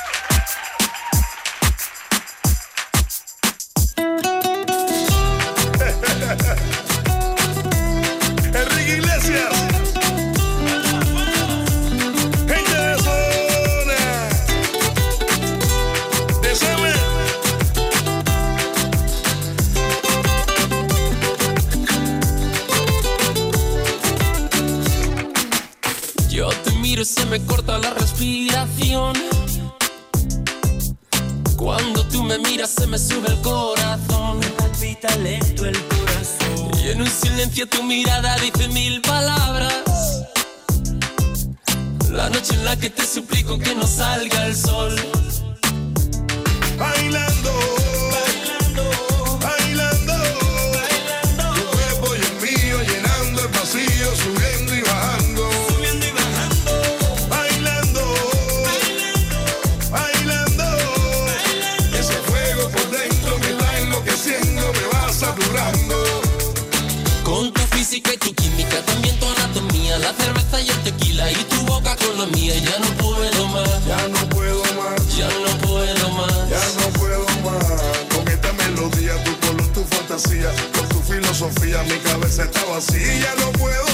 Física 67.92 68.14
y 68.14 68.18
tu 68.20 68.34
química, 68.36 68.82
también 68.86 69.20
tu 69.20 69.26
anatomía, 69.28 70.00
la 70.00 70.14
cerveza 70.14 70.62
y 70.62 70.70
el 70.70 70.78
tequila 70.78 71.30
y 71.30 71.36
tu 71.36 71.62
boca 71.66 71.94
con 71.98 72.18
la 72.20 72.26
mía. 72.28 72.54
Ya 72.56 72.80
no 72.80 72.88
puedo 73.04 73.48
más. 73.48 73.86
Ya 73.86 74.08
no 74.08 74.30
puedo 74.30 74.64
más. 74.80 75.18
Ya 75.18 75.28
no 75.28 75.68
puedo 75.68 76.10
más. 76.12 76.50
Ya 76.50 76.64
no 76.80 76.88
puedo 76.98 77.26
más. 77.44 77.82
Con 78.16 78.26
esta 78.30 78.54
melodía, 78.54 79.22
tu 79.26 79.38
color, 79.46 79.68
tu 79.74 79.84
fantasía, 79.84 80.54
con 80.74 80.88
tu 80.88 81.02
filosofía, 81.02 81.84
mi 81.84 81.98
cabeza 81.98 82.44
está 82.44 82.64
vacía. 82.64 83.20
Ya 83.20 83.36
no 83.44 83.52
puedo 83.60 83.91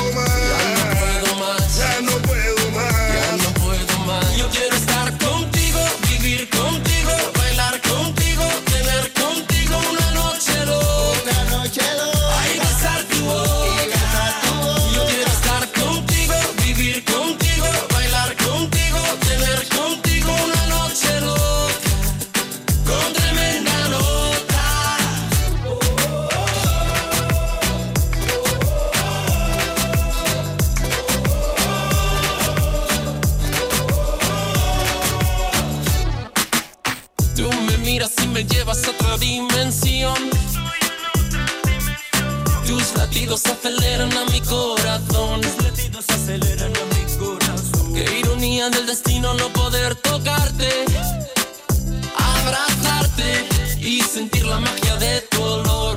magia 54.88 54.95
de 54.97 55.21
tu 55.21 55.41
olor. 55.41 55.95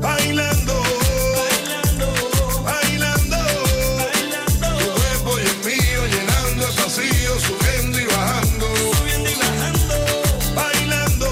Bailando. 0.00 0.82
Bailando. 2.64 3.36
Tu 4.78 4.86
cuerpo 4.94 5.38
y 5.38 5.42
el 5.42 5.56
mío 5.64 6.06
llenando 6.06 6.66
el 6.66 6.76
vacío, 6.76 7.40
subiendo 7.40 8.00
y 8.00 8.06
bajando. 8.06 8.66
Bailando. 10.54 11.28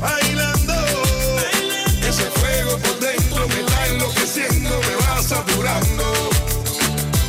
Bailando. 0.00 0.74
Ese 2.08 2.24
fuego 2.38 2.78
por 2.78 2.98
dentro 3.00 3.48
me 3.48 3.60
está 3.60 3.86
enloqueciendo, 3.86 4.80
me 4.80 4.94
va 5.06 5.22
saturando. 5.22 6.04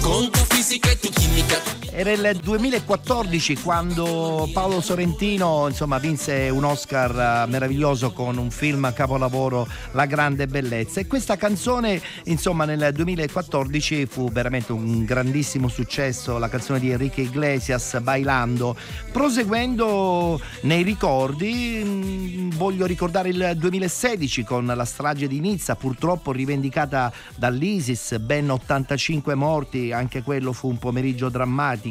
Con 0.01 0.31
tu 0.31 0.39
física 0.55 0.91
y 0.91 0.95
tu 0.95 1.11
química. 1.11 1.74
Era 1.97 2.11
il 2.11 2.39
2014 2.43 3.55
quando 3.61 4.49
Paolo 4.51 4.81
Sorrentino 4.81 5.65
insomma, 5.69 5.97
vinse 5.97 6.49
un 6.49 6.65
Oscar 6.65 7.45
eh, 7.45 7.49
meraviglioso 7.49 8.11
con 8.11 8.35
un 8.35 8.51
film 8.51 8.91
capolavoro 8.93 9.65
La 9.93 10.05
grande 10.05 10.45
bellezza 10.45 10.99
e 10.99 11.07
questa 11.07 11.37
canzone 11.37 12.01
insomma, 12.25 12.65
nel 12.65 12.91
2014 12.91 14.07
fu 14.07 14.29
veramente 14.29 14.73
un 14.73 15.05
grandissimo 15.05 15.69
successo, 15.69 16.37
la 16.37 16.49
canzone 16.49 16.81
di 16.81 16.91
Enrique 16.91 17.23
Iglesias 17.23 17.97
Bailando. 18.01 18.75
Proseguendo 19.13 20.37
nei 20.63 20.83
ricordi 20.83 21.81
mh, 21.81 22.57
voglio 22.57 22.85
ricordare 22.85 23.29
il 23.29 23.53
2016 23.55 24.43
con 24.43 24.65
la 24.65 24.85
strage 24.85 25.29
di 25.29 25.39
Nizza 25.39 25.77
purtroppo 25.77 26.33
rivendicata 26.33 27.09
dall'ISIS, 27.37 28.17
ben 28.17 28.51
85 28.51 29.33
morti, 29.35 29.93
anche 29.93 30.23
quello 30.23 30.51
fu 30.51 30.67
un 30.67 30.77
pomeriggio 30.77 31.29
drammatico. 31.29 31.83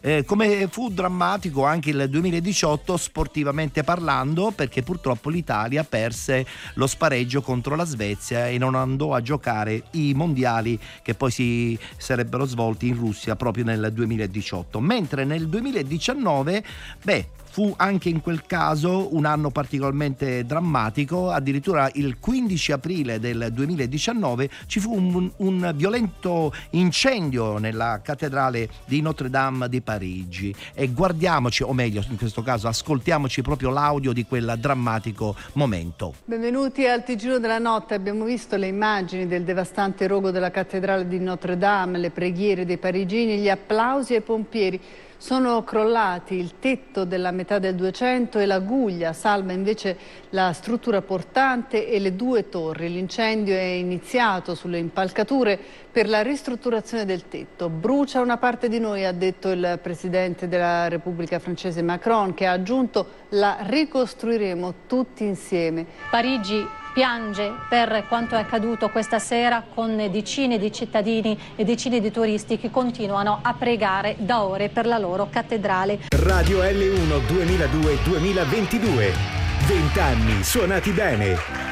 Eh, 0.00 0.24
come 0.24 0.68
fu 0.68 0.90
drammatico 0.90 1.64
anche 1.64 1.90
il 1.90 2.06
2018 2.08 2.96
sportivamente 2.96 3.82
parlando 3.82 4.50
perché 4.50 4.82
purtroppo 4.82 5.30
l'Italia 5.30 5.84
perse 5.84 6.44
lo 6.74 6.86
spareggio 6.86 7.40
contro 7.40 7.76
la 7.76 7.84
Svezia 7.84 8.48
e 8.48 8.58
non 8.58 8.74
andò 8.74 9.14
a 9.14 9.22
giocare 9.22 9.84
i 9.92 10.12
mondiali 10.14 10.78
che 11.02 11.14
poi 11.14 11.30
si 11.30 11.78
sarebbero 11.96 12.44
svolti 12.44 12.88
in 12.88 12.96
Russia 12.96 13.36
proprio 13.36 13.64
nel 13.64 13.90
2018. 13.92 14.80
Mentre 14.80 15.24
nel 15.24 15.48
2019, 15.48 16.64
beh, 17.02 17.28
fu 17.52 17.74
anche 17.76 18.08
in 18.08 18.22
quel 18.22 18.46
caso 18.46 19.14
un 19.14 19.26
anno 19.26 19.50
particolarmente 19.50 20.46
drammatico, 20.46 21.30
addirittura 21.30 21.90
il 21.92 22.16
15 22.18 22.72
aprile 22.72 23.20
del 23.20 23.50
2019 23.52 24.48
ci 24.64 24.80
fu 24.80 24.94
un, 24.94 25.30
un 25.36 25.72
violento 25.76 26.50
incendio 26.70 27.58
nella 27.58 28.00
cattedrale 28.02 28.70
di 28.86 29.02
Notre 29.02 29.28
Dame 29.28 29.68
di 29.68 29.82
Parigi 29.82 30.54
e 30.72 30.88
guardiamoci, 30.88 31.62
o 31.62 31.74
meglio 31.74 32.02
in 32.08 32.16
questo 32.16 32.40
caso 32.40 32.68
ascoltiamoci 32.68 33.42
proprio 33.42 33.68
l'audio 33.68 34.14
di 34.14 34.24
quel 34.24 34.54
drammatico 34.58 35.36
momento. 35.52 36.14
Benvenuti 36.24 36.86
al 36.86 37.04
TG 37.04 37.36
della 37.36 37.58
notte. 37.58 37.92
Abbiamo 37.92 38.24
visto 38.24 38.56
le 38.56 38.68
immagini 38.68 39.26
del 39.26 39.42
devastante 39.42 40.06
rogo 40.06 40.30
della 40.30 40.50
cattedrale 40.50 41.06
di 41.06 41.18
Notre 41.18 41.58
Dame, 41.58 41.98
le 41.98 42.10
preghiere 42.10 42.64
dei 42.64 42.78
parigini, 42.78 43.36
gli 43.36 43.50
applausi 43.50 44.14
ai 44.14 44.22
pompieri. 44.22 44.80
Sono 45.22 45.62
crollati 45.62 46.34
il 46.34 46.54
tetto 46.58 47.04
della 47.04 47.30
metà 47.30 47.60
del 47.60 47.76
200 47.76 48.40
e 48.40 48.44
la 48.44 48.58
guglia, 48.58 49.12
salva 49.12 49.52
invece 49.52 49.96
la 50.30 50.52
struttura 50.52 51.00
portante 51.00 51.88
e 51.88 52.00
le 52.00 52.16
due 52.16 52.48
torri. 52.48 52.88
L'incendio 52.88 53.54
è 53.54 53.60
iniziato 53.60 54.56
sulle 54.56 54.78
impalcature 54.78 55.56
per 55.92 56.08
la 56.08 56.22
ristrutturazione 56.22 57.04
del 57.04 57.28
tetto. 57.28 57.68
Brucia 57.68 58.20
una 58.20 58.36
parte 58.36 58.68
di 58.68 58.80
noi, 58.80 59.04
ha 59.04 59.12
detto 59.12 59.50
il 59.50 59.78
Presidente 59.80 60.48
della 60.48 60.88
Repubblica 60.88 61.38
francese 61.38 61.82
Macron, 61.82 62.34
che 62.34 62.46
ha 62.46 62.52
aggiunto 62.52 63.06
la 63.28 63.58
ricostruiremo 63.60 64.74
tutti 64.88 65.22
insieme. 65.22 65.86
Parigi 66.10 66.66
piange 66.92 67.52
per 67.68 68.04
quanto 68.08 68.34
è 68.34 68.38
accaduto 68.38 68.88
questa 68.90 69.18
sera 69.18 69.64
con 69.74 69.96
decine 70.10 70.58
di 70.58 70.72
cittadini 70.72 71.38
e 71.56 71.64
decine 71.64 72.00
di 72.00 72.10
turisti 72.10 72.58
che 72.58 72.70
continuano 72.70 73.38
a 73.42 73.54
pregare 73.54 74.16
da 74.18 74.42
ore 74.42 74.68
per 74.68 74.86
la 74.86 74.98
loro 74.98 75.28
cattedrale. 75.30 76.00
Radio 76.10 76.62
L1 76.62 77.26
2002-2022. 77.26 79.40
20 79.66 80.00
anni 80.00 80.42
suonati 80.42 80.90
bene. 80.90 81.71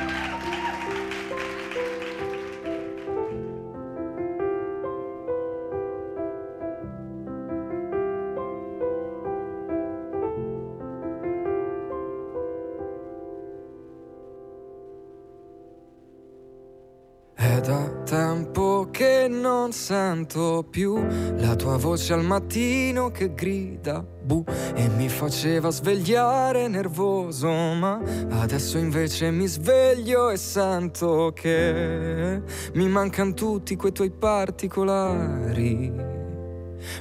È 17.60 17.62
da 17.62 17.90
tempo 18.06 18.88
che 18.90 19.26
non 19.28 19.72
sento 19.72 20.64
più 20.70 20.98
la 21.36 21.54
tua 21.56 21.76
voce 21.76 22.14
al 22.14 22.24
mattino 22.24 23.10
che 23.10 23.34
grida 23.34 24.00
bu 24.00 24.42
e 24.74 24.88
mi 24.88 25.10
faceva 25.10 25.68
svegliare 25.68 26.68
nervoso, 26.68 27.50
ma 27.50 28.00
adesso 28.30 28.78
invece 28.78 29.30
mi 29.30 29.46
sveglio 29.46 30.30
e 30.30 30.38
sento 30.38 31.32
che 31.34 32.40
mi 32.72 32.88
mancano 32.88 33.34
tutti 33.34 33.76
quei 33.76 33.92
tuoi 33.92 34.10
particolari. 34.10 35.92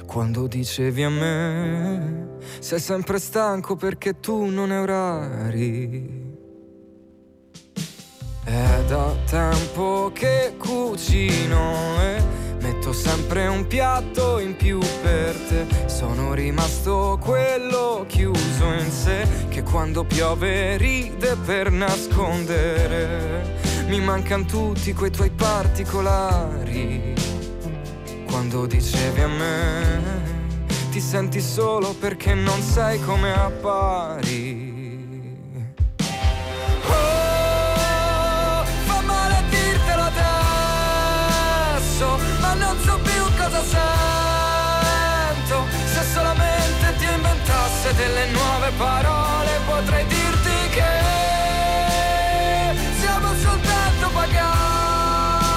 Quando 0.04 0.46
dicevi 0.46 1.02
a 1.04 1.08
me, 1.08 2.36
sei 2.58 2.80
sempre 2.80 3.18
stanco 3.18 3.76
perché 3.76 4.20
tu 4.20 4.44
non 4.44 4.70
hai 4.70 4.78
orari. 4.78 6.19
È 8.50 8.82
da 8.88 9.14
tempo 9.26 10.10
che 10.12 10.56
cucino 10.58 12.02
e 12.02 12.20
metto 12.60 12.92
sempre 12.92 13.46
un 13.46 13.64
piatto 13.68 14.40
in 14.40 14.56
più 14.56 14.80
per 15.02 15.36
te. 15.36 15.66
Sono 15.86 16.34
rimasto 16.34 17.16
quello 17.22 18.04
chiuso 18.08 18.72
in 18.72 18.90
sé 18.90 19.24
che 19.50 19.62
quando 19.62 20.02
piove 20.02 20.76
ride 20.78 21.36
per 21.36 21.70
nascondere. 21.70 23.54
Mi 23.86 24.00
mancano 24.00 24.44
tutti 24.46 24.92
quei 24.94 25.12
tuoi 25.12 25.30
particolari. 25.30 27.14
Quando 28.26 28.66
dicevi 28.66 29.20
a 29.20 29.28
me, 29.28 30.02
ti 30.90 31.00
senti 31.00 31.40
solo 31.40 31.94
perché 31.94 32.34
non 32.34 32.60
sai 32.62 33.00
come 33.00 33.32
appari. 33.32 34.69
Delle 48.00 48.26
nuove 48.28 48.70
parole, 48.78 49.60
potrei 49.66 50.06
dirti 50.06 50.70
che 50.70 50.82
siamo 52.98 53.34
soltanto 53.34 54.08
bagagli, 54.14 55.50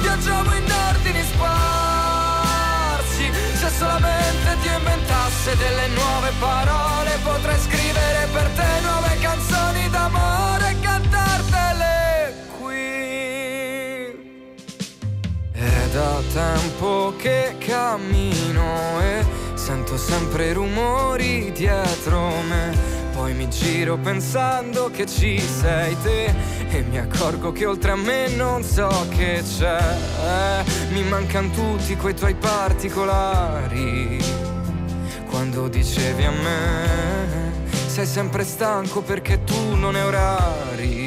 viaggiamo 0.00 0.54
in 0.54 0.72
ordini 0.88 1.24
sparsi. 1.24 3.32
Se 3.54 3.68
solamente 3.76 4.58
ti 4.62 4.68
inventasse 4.68 5.56
delle 5.56 5.88
nuove 5.88 6.30
parole, 6.38 7.18
potrei 7.24 7.58
scrivere 7.58 8.28
per 8.32 8.48
te 8.54 8.80
nuove 8.82 9.18
canzoni 9.20 9.90
d'amore 9.90 10.70
e 10.70 10.78
cantartele 10.80 12.34
qui. 12.58 14.14
È 15.52 15.88
da 15.92 16.22
tempo 16.32 17.12
che 17.18 17.56
cammino 17.58 19.00
e 19.00 19.39
sempre 20.10 20.52
rumori 20.52 21.52
dietro 21.52 22.32
me. 22.48 22.76
Poi 23.12 23.32
mi 23.32 23.48
giro 23.48 23.96
pensando 23.96 24.90
che 24.90 25.06
ci 25.06 25.38
sei 25.38 25.96
te 26.02 26.34
e 26.68 26.82
mi 26.82 26.98
accorgo 26.98 27.52
che 27.52 27.64
oltre 27.64 27.92
a 27.92 27.96
me 27.96 28.26
non 28.34 28.64
so 28.64 28.88
che 29.10 29.40
c'è. 29.44 30.64
Mi 30.90 31.04
mancano 31.04 31.50
tutti 31.50 31.94
quei 31.96 32.14
tuoi 32.14 32.34
particolari. 32.34 34.18
Quando 35.28 35.68
dicevi 35.68 36.24
a 36.24 36.32
me, 36.32 37.52
sei 37.86 38.06
sempre 38.06 38.42
stanco 38.42 39.02
perché 39.02 39.44
tu 39.44 39.76
non 39.76 39.94
hai 39.94 40.02
orari. 40.02 40.99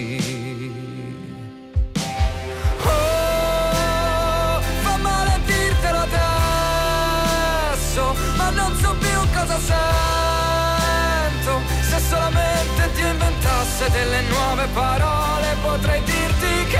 Cosa 9.45 9.59
sento. 9.59 11.61
Se 11.89 11.99
solamente 11.99 12.91
ti 12.93 13.01
inventasse 13.01 13.89
delle 13.91 14.21
nuove 14.21 14.67
parole, 14.73 15.57
potrei 15.61 16.01
dirti 16.03 16.65
che 16.67 16.79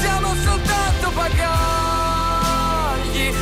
siamo 0.00 0.34
soltanto 0.34 1.10
bagagli, 1.10 1.44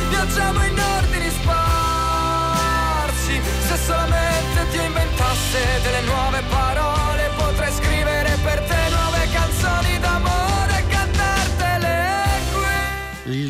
viaggiamo 0.09 0.65
in 0.65 0.77
ordini 0.79 1.29
sparsi. 1.29 3.41
Se 3.67 3.77
solamente 3.85 4.69
ti 4.71 4.83
inventasse 4.83 5.79
delle 5.83 6.01
nuove 6.01 6.41
parole, 6.49 7.31
potrei 7.37 7.71
scrivere 7.71 8.37
per 8.43 8.59
te 8.61 8.76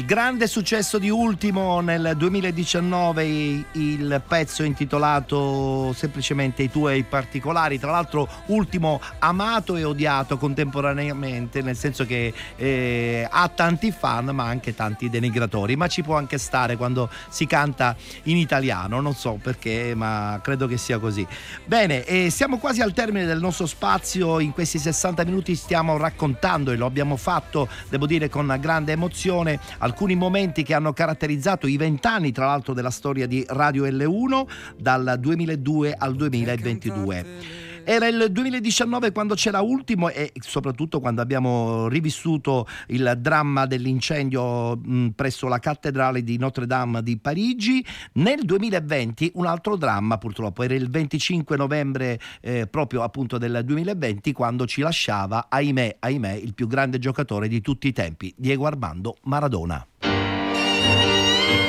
grande 0.07 0.47
successo 0.47 0.99
di 0.99 1.09
Ultimo 1.09 1.81
nel 1.81 2.13
2019, 2.15 3.25
il 3.73 4.21
pezzo 4.25 4.63
intitolato 4.63 5.91
semplicemente 5.91 6.63
I 6.63 6.71
tuoi 6.71 7.03
particolari, 7.03 7.77
tra 7.77 7.91
l'altro 7.91 8.25
Ultimo 8.45 9.01
amato 9.19 9.75
e 9.75 9.83
odiato 9.83 10.37
contemporaneamente, 10.37 11.61
nel 11.61 11.75
senso 11.75 12.05
che 12.05 12.33
eh, 12.55 13.27
ha 13.29 13.49
tanti 13.49 13.91
fan 13.91 14.27
ma 14.27 14.45
anche 14.45 14.73
tanti 14.73 15.09
denigratori, 15.09 15.75
ma 15.75 15.89
ci 15.89 16.03
può 16.03 16.15
anche 16.15 16.37
stare 16.37 16.77
quando 16.77 17.09
si 17.27 17.45
canta 17.45 17.93
in 18.23 18.37
italiano, 18.37 19.01
non 19.01 19.13
so 19.13 19.37
perché, 19.43 19.93
ma 19.93 20.39
credo 20.41 20.67
che 20.67 20.77
sia 20.77 20.99
così. 20.99 21.27
Bene, 21.65 22.05
e 22.05 22.29
siamo 22.29 22.59
quasi 22.59 22.79
al 22.79 22.93
termine 22.93 23.25
del 23.25 23.41
nostro 23.41 23.65
spazio, 23.65 24.39
in 24.39 24.53
questi 24.53 24.79
60 24.79 25.25
minuti 25.25 25.53
stiamo 25.53 25.97
raccontando 25.97 26.71
e 26.71 26.77
lo 26.77 26.85
abbiamo 26.85 27.17
fatto, 27.17 27.67
devo 27.89 28.05
dire, 28.05 28.29
con 28.29 28.55
grande 28.61 28.93
emozione 28.93 29.59
alcuni 29.97 30.13
momenti 30.13 30.61
che 30.61 30.75
hanno 30.75 30.93
caratterizzato 30.93 31.65
i 31.65 31.75
vent'anni, 31.75 32.31
tra 32.31 32.45
l'altro, 32.45 32.75
della 32.75 32.91
storia 32.91 33.25
di 33.25 33.43
Radio 33.47 33.83
L1 33.87 34.45
dal 34.77 35.17
2002 35.19 35.95
al 35.97 36.13
2022. 36.13 37.66
Era 37.89 38.05
il 38.07 38.27
2019 38.29 39.13
quando 39.13 39.33
c'era 39.33 39.61
Ultimo 39.61 40.09
e 40.09 40.33
soprattutto 40.41 40.99
quando 40.99 41.21
abbiamo 41.21 41.87
rivissuto 41.87 42.67
il 42.87 43.17
dramma 43.17 43.65
dell'incendio 43.65 44.75
mh, 44.75 45.11
presso 45.15 45.47
la 45.47 45.59
cattedrale 45.59 46.21
di 46.21 46.37
Notre 46.37 46.65
Dame 46.65 47.01
di 47.01 47.17
Parigi. 47.17 47.81
Nel 48.15 48.41
2020 48.43 49.31
un 49.35 49.45
altro 49.45 49.77
dramma 49.77 50.17
purtroppo, 50.17 50.63
era 50.63 50.73
il 50.73 50.89
25 50.89 51.55
novembre 51.55 52.19
eh, 52.41 52.67
proprio 52.67 53.03
appunto 53.03 53.37
del 53.37 53.61
2020 53.63 54.33
quando 54.33 54.67
ci 54.67 54.81
lasciava, 54.81 55.45
ahimè, 55.47 55.95
ahimè, 55.99 56.33
il 56.33 56.53
più 56.53 56.67
grande 56.67 56.99
giocatore 56.99 57.47
di 57.47 57.61
tutti 57.61 57.87
i 57.87 57.93
tempi, 57.93 58.33
Diego 58.35 58.65
Armando 58.65 59.15
Maradona. 59.23 59.87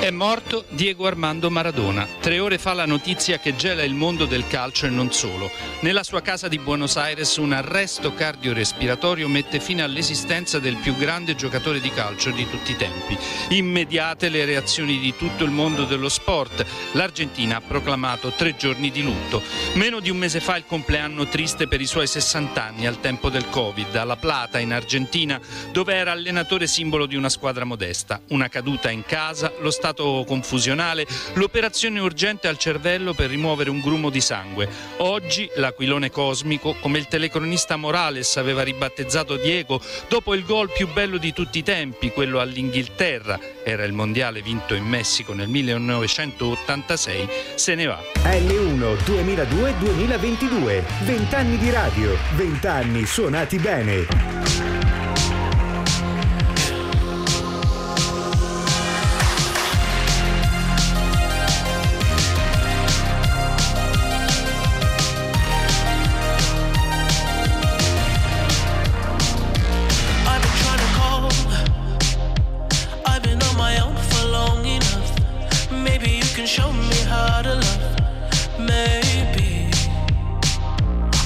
È 0.09 0.11
morto 0.11 0.65
Diego 0.71 1.07
Armando 1.07 1.51
Maradona. 1.51 2.09
Tre 2.19 2.39
ore 2.39 2.57
fa 2.57 2.73
la 2.73 2.87
notizia 2.87 3.39
che 3.39 3.55
gela 3.55 3.83
il 3.83 3.93
mondo 3.93 4.25
del 4.25 4.47
calcio 4.47 4.87
e 4.87 4.89
non 4.89 5.13
solo. 5.13 5.51
Nella 5.81 6.03
sua 6.03 6.23
casa 6.23 6.49
di 6.49 6.59
Buenos 6.59 6.97
Aires 6.97 7.37
un 7.37 7.53
arresto 7.53 8.15
cardiorespiratorio 8.15 9.29
mette 9.29 9.61
fine 9.61 9.83
all'esistenza 9.83 10.59
del 10.61 10.77
più 10.77 10.97
grande 10.97 11.35
giocatore 11.35 11.79
di 11.79 11.91
calcio 11.91 12.31
di 12.31 12.49
tutti 12.49 12.71
i 12.71 12.77
tempi. 12.77 13.19
Immediate 13.51 14.31
le 14.31 14.47
reazioni 14.47 14.99
di 14.99 15.15
tutto 15.15 15.45
il 15.45 15.51
mondo 15.51 15.85
dello 15.85 16.09
sport. 16.09 16.65
L'Argentina 16.93 17.57
ha 17.57 17.61
proclamato 17.61 18.31
tre 18.31 18.57
giorni 18.57 18.91
di 18.91 19.03
lutto. 19.03 19.43
Meno 19.75 20.01
di 20.01 20.09
un 20.09 20.17
mese 20.17 20.41
fa 20.41 20.57
il 20.57 20.65
compleanno 20.67 21.29
triste 21.29 21.69
per 21.69 21.83
i 21.83 21.87
suoi 21.87 22.07
60 22.07 22.65
anni 22.65 22.87
al 22.87 23.01
tempo 23.01 23.29
del 23.29 23.51
Covid, 23.51 23.95
a 23.95 24.05
La 24.05 24.17
Plata 24.17 24.59
in 24.59 24.73
Argentina, 24.73 25.39
dove 25.71 25.95
era 25.95 26.13
allenatore 26.13 26.67
simbolo 26.67 27.05
di 27.05 27.15
una 27.15 27.29
squadra 27.29 27.67
modesta. 27.67 28.23
Una 28.29 28.49
caduta 28.49 28.91
in 28.91 29.05
casa, 29.05 29.53
lo 29.61 29.71
stato 29.71 29.97
confusionale, 30.27 31.07
l'operazione 31.35 32.01
urgente 32.01 32.49
al 32.49 32.59
cervello 32.59 33.15
per 33.15 33.31
rimuovere 33.31 33.71
un 33.71 33.81
grumo 33.81 34.11
di 34.11 34.21
sangue. 34.21 34.69
Oggi 34.99 35.51
l'aquilone 35.57 36.11
cosmico, 36.11 36.77
come 36.81 36.99
il 36.99 37.09
telecronista 37.09 37.77
Morales 37.77 38.37
aveva 38.37 38.63
ribattezzato 38.63 39.37
Diego, 39.37 39.81
dopo 40.09 40.35
il 40.35 40.45
gol 40.45 40.71
più 40.71 40.89
bello 40.93 41.19
di 41.19 41.33
tutti 41.33 41.59
i 41.59 41.63
tempi, 41.63 42.11
quello 42.11 42.41
all'Inghilterra, 42.41 43.39
era 43.65 43.85
il 43.85 43.93
mondiale 43.93 44.43
vinto 44.43 44.75
in 44.75 44.85
Messico 44.85 45.35
nel 45.35 45.49
1986, 45.49 47.29
se 47.55 47.75
ne 47.75 47.87
va. 47.87 48.01
L1 48.23 48.97
2002-2022. 49.05 50.83
20 51.05 51.35
anni 51.35 51.59
di 51.59 51.71
radio, 51.71 52.17
20 52.37 52.67
anni 52.67 53.05
suonati 53.07 53.59
bene. 53.59 55.08
How 77.29 77.43
to 77.43 77.55
love. 77.55 77.97
Maybe 78.59 79.71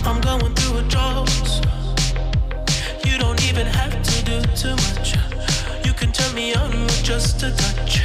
I'm 0.04 0.20
going 0.20 0.54
through 0.54 0.78
a 0.78 0.84
drought. 0.92 1.30
You 3.04 3.18
don't 3.18 3.42
even 3.48 3.66
have 3.66 3.94
to 4.10 4.16
do 4.24 4.36
too 4.62 4.76
much. 4.86 5.08
You 5.86 5.92
can 5.92 6.10
turn 6.12 6.34
me 6.34 6.54
on 6.54 6.70
with 6.86 7.02
just 7.04 7.42
a 7.42 7.50
touch, 7.62 8.02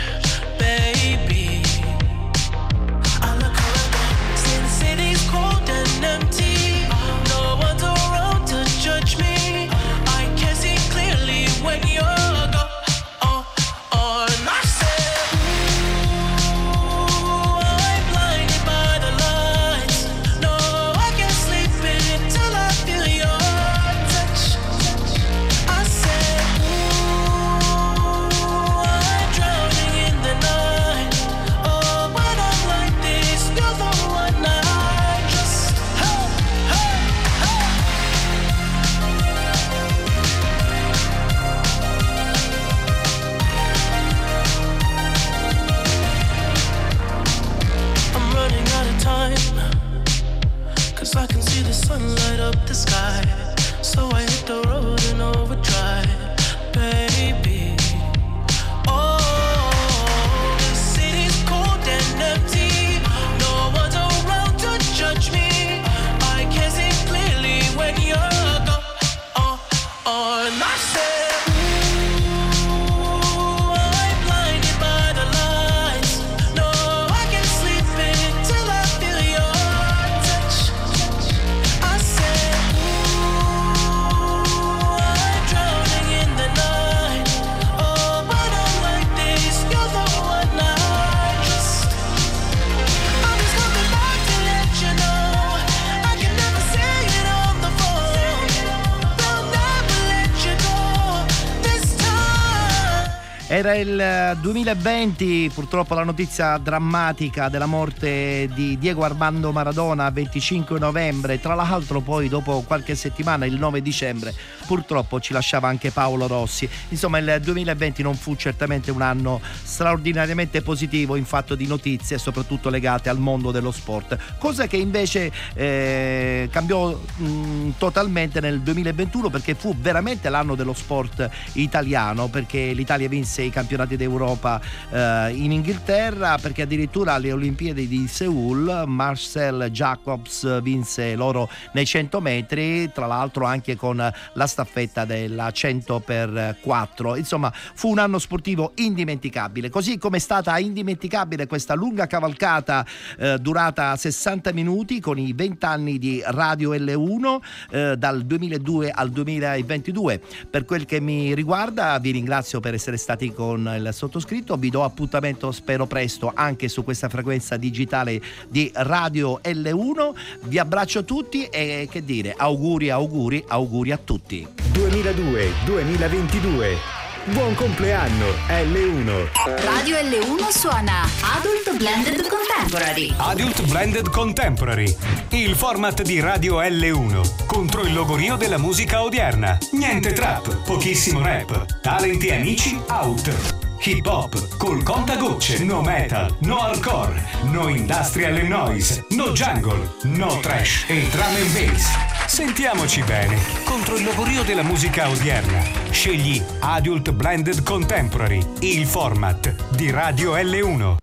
il 103.80 103.99
eh, 103.99 104.36
2020, 104.41 105.51
purtroppo 105.53 105.93
la 105.93 106.03
notizia 106.03 106.57
drammatica 106.57 107.47
della 107.47 107.65
morte 107.65 108.49
di 108.53 108.78
Diego 108.78 109.03
Armando 109.03 109.51
Maradona 109.51 110.09
25 110.09 110.80
novembre, 110.80 111.39
tra 111.39 111.53
l'altro 111.53 112.01
poi 112.01 112.28
dopo 112.28 112.63
qualche 112.65 112.95
settimana, 112.95 113.45
il 113.45 113.57
9 113.57 113.82
dicembre, 113.82 114.34
purtroppo 114.65 115.19
ci 115.19 115.34
lasciava 115.34 115.67
anche 115.67 115.91
Paolo 115.91 116.28
Rossi. 116.28 116.67
Insomma 116.89 117.19
il 117.19 117.39
2020 117.41 118.01
non 118.01 118.15
fu 118.15 118.36
certamente 118.36 118.89
un 118.89 119.01
anno 119.01 119.39
straordinariamente 119.63 120.61
positivo 120.61 121.15
in 121.15 121.25
fatto 121.25 121.53
di 121.55 121.67
notizie, 121.67 122.17
soprattutto 122.17 122.69
legate 122.69 123.09
al 123.09 123.19
mondo 123.19 123.51
dello 123.51 123.71
sport, 123.71 124.17
cosa 124.39 124.65
che 124.67 124.78
invece 124.78 125.32
eh, 125.53 126.49
cambiò 126.51 126.89
mh, 126.91 127.71
totalmente 127.78 128.39
nel 128.39 128.61
2021 128.61 129.30
perché 129.30 129.53
fu 129.53 129.75
veramente 129.78 130.30
l'anno 130.30 130.55
dello 130.55 130.73
sport 130.73 131.30
italiano, 131.53 132.28
perché 132.28 132.73
l'Italia 132.73 133.07
vinse 133.07 133.43
i 133.43 133.49
campionati 133.49 133.65
d'Europa 133.76 134.61
eh, 134.89 135.34
in 135.36 135.51
Inghilterra, 135.51 136.38
perché 136.38 136.61
addirittura 136.61 137.13
alle 137.13 137.32
Olimpiadi 137.32 137.88
di 137.88 138.07
Seoul 138.07 138.84
Marcel 138.88 139.70
Jacobs 139.72 140.61
vinse 140.61 141.15
l'oro 141.15 141.49
nei 141.74 141.86
100 141.86 142.22
metri, 142.22 142.91
tra 142.91 143.05
l'altro 143.05 143.45
anche 143.45 143.76
con 143.76 143.97
la 143.97 144.47
staffetta 144.47 145.05
della 145.05 145.51
100 145.51 145.99
per 145.99 146.57
4. 146.61 147.15
Insomma, 147.15 147.51
fu 147.53 147.89
un 147.89 147.99
anno 147.99 148.20
sportivo 148.20 148.72
indimenticabile, 148.76 149.70
così 149.70 149.97
come 149.97 150.18
è 150.18 150.20
stata 150.20 150.57
indimenticabile 150.57 151.47
questa 151.47 151.74
lunga 151.74 152.07
cavalcata 152.07 152.86
eh, 153.18 153.38
durata 153.39 153.95
60 153.95 154.53
minuti 154.53 154.99
con 154.99 155.18
i 155.18 155.34
20 155.34 155.65
anni 155.65 155.97
di 155.97 156.22
Radio 156.26 156.74
L1 156.74 157.38
eh, 157.72 157.95
dal 157.97 158.24
2002 158.24 158.91
al 158.91 159.09
2022. 159.09 160.22
Per 160.49 160.65
quel 160.65 160.86
che 160.86 160.99
mi 160.99 161.34
riguarda, 161.34 161.97
vi 161.99 162.11
ringrazio 162.11 162.59
per 162.59 162.74
essere 162.74 162.97
stati 162.97 163.34
con 163.34 163.57
il 163.62 163.89
sottoscritto, 163.91 164.58
vi 164.58 164.70
do 164.70 164.84
appuntamento 164.84 165.51
spero 165.51 165.86
presto 165.86 166.32
anche 166.34 166.68
su 166.68 166.84
questa 166.84 167.08
frequenza 167.10 167.58
digitale 167.58 168.22
di 168.47 168.72
Radio 168.74 169.39
L1. 169.43 170.14
Vi 170.43 170.60
abbraccio 170.60 171.03
tutti 171.03 171.45
e 171.45 171.88
che 171.89 172.03
dire, 172.03 172.34
auguri, 172.38 172.89
auguri, 172.89 173.43
auguri 173.47 173.91
a 173.91 173.97
tutti. 173.97 174.47
2002-2022. 174.74 177.07
Buon 177.34 177.55
compleanno 177.55 178.25
L1. 178.47 179.65
Radio 179.65 179.97
L1 179.97 180.49
suona 180.49 181.01
Adult 181.36 181.75
Blended 181.75 182.25
Contemporary. 182.25 183.13
Adult 183.17 183.67
Blended 183.67 184.09
Contemporary, 184.09 184.95
il 185.32 185.53
format 185.55 186.03
di 186.03 186.21
Radio 186.21 186.61
L1 186.61 187.45
contro 187.45 187.82
il 187.82 187.93
logorio 187.93 188.38
della 188.38 188.57
musica 188.57 189.03
odierna. 189.03 189.57
Niente 189.71 190.13
trap, 190.13 190.63
pochissimo 190.63 191.21
rap, 191.21 191.82
talenti 191.82 192.28
e 192.28 192.36
amici 192.36 192.80
out. 192.88 193.66
Hip 193.80 194.05
hop 194.07 194.57
col 194.57 194.84
contagocce, 194.84 195.63
no 195.63 195.82
metal, 195.82 196.36
no 196.41 196.57
hardcore, 196.57 197.23
no 197.51 197.67
industrial 197.67 198.38
e 198.38 198.47
noise, 198.47 199.05
no 199.09 199.32
jungle, 199.32 199.89
no 200.03 200.39
trash 200.39 200.86
e 200.89 201.07
drum 201.09 201.36
and 201.36 201.53
bass. 201.53 201.88
Sentiamoci 202.28 203.03
bene 203.03 203.38
contro 203.63 203.95
il 203.95 204.03
lavorio 204.03 204.43
della 204.43 204.63
musica 204.63 205.09
odierna. 205.09 205.61
Scegli 205.91 206.41
Adult 206.59 207.11
Blended 207.11 207.63
Contemporary, 207.63 208.45
il 208.59 208.86
format 208.86 209.53
di 209.75 209.89
Radio 209.91 210.36
L1. 210.36 210.95